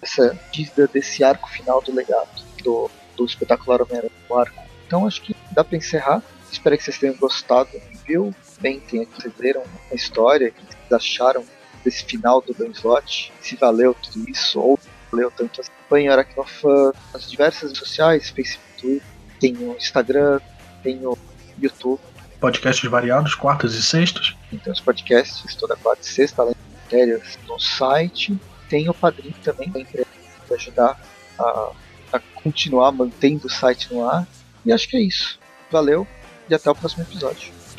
[0.00, 4.12] dessa dívida desse arco final do legado do, do espetacular Homem-Aranha.
[4.86, 6.20] Então acho que dá para encerrar.
[6.50, 7.70] Espero que vocês tenham gostado.
[8.06, 8.34] Viu?
[8.62, 11.44] Comentem aqui, vocês leram a história, o que vocês acharam
[11.84, 14.78] desse final do Slott, se valeu tudo isso, ou
[15.12, 19.02] Valeu tanto a campanha Aracnofan nas diversas redes sociais, Facebook,
[19.38, 20.40] tem o Instagram,
[20.82, 21.18] tem o
[21.60, 22.00] YouTube.
[22.40, 24.34] Podcasts variados, quartas e sextas.
[24.50, 28.34] Tem os podcasts toda quarta e sexta, além de matérias no site.
[28.70, 30.98] Tem o Padrim também, para ajudar
[31.38, 31.72] a,
[32.14, 34.26] a continuar mantendo o site no ar.
[34.64, 35.38] E acho que é isso.
[35.70, 36.06] Valeu
[36.48, 37.52] e até o próximo episódio.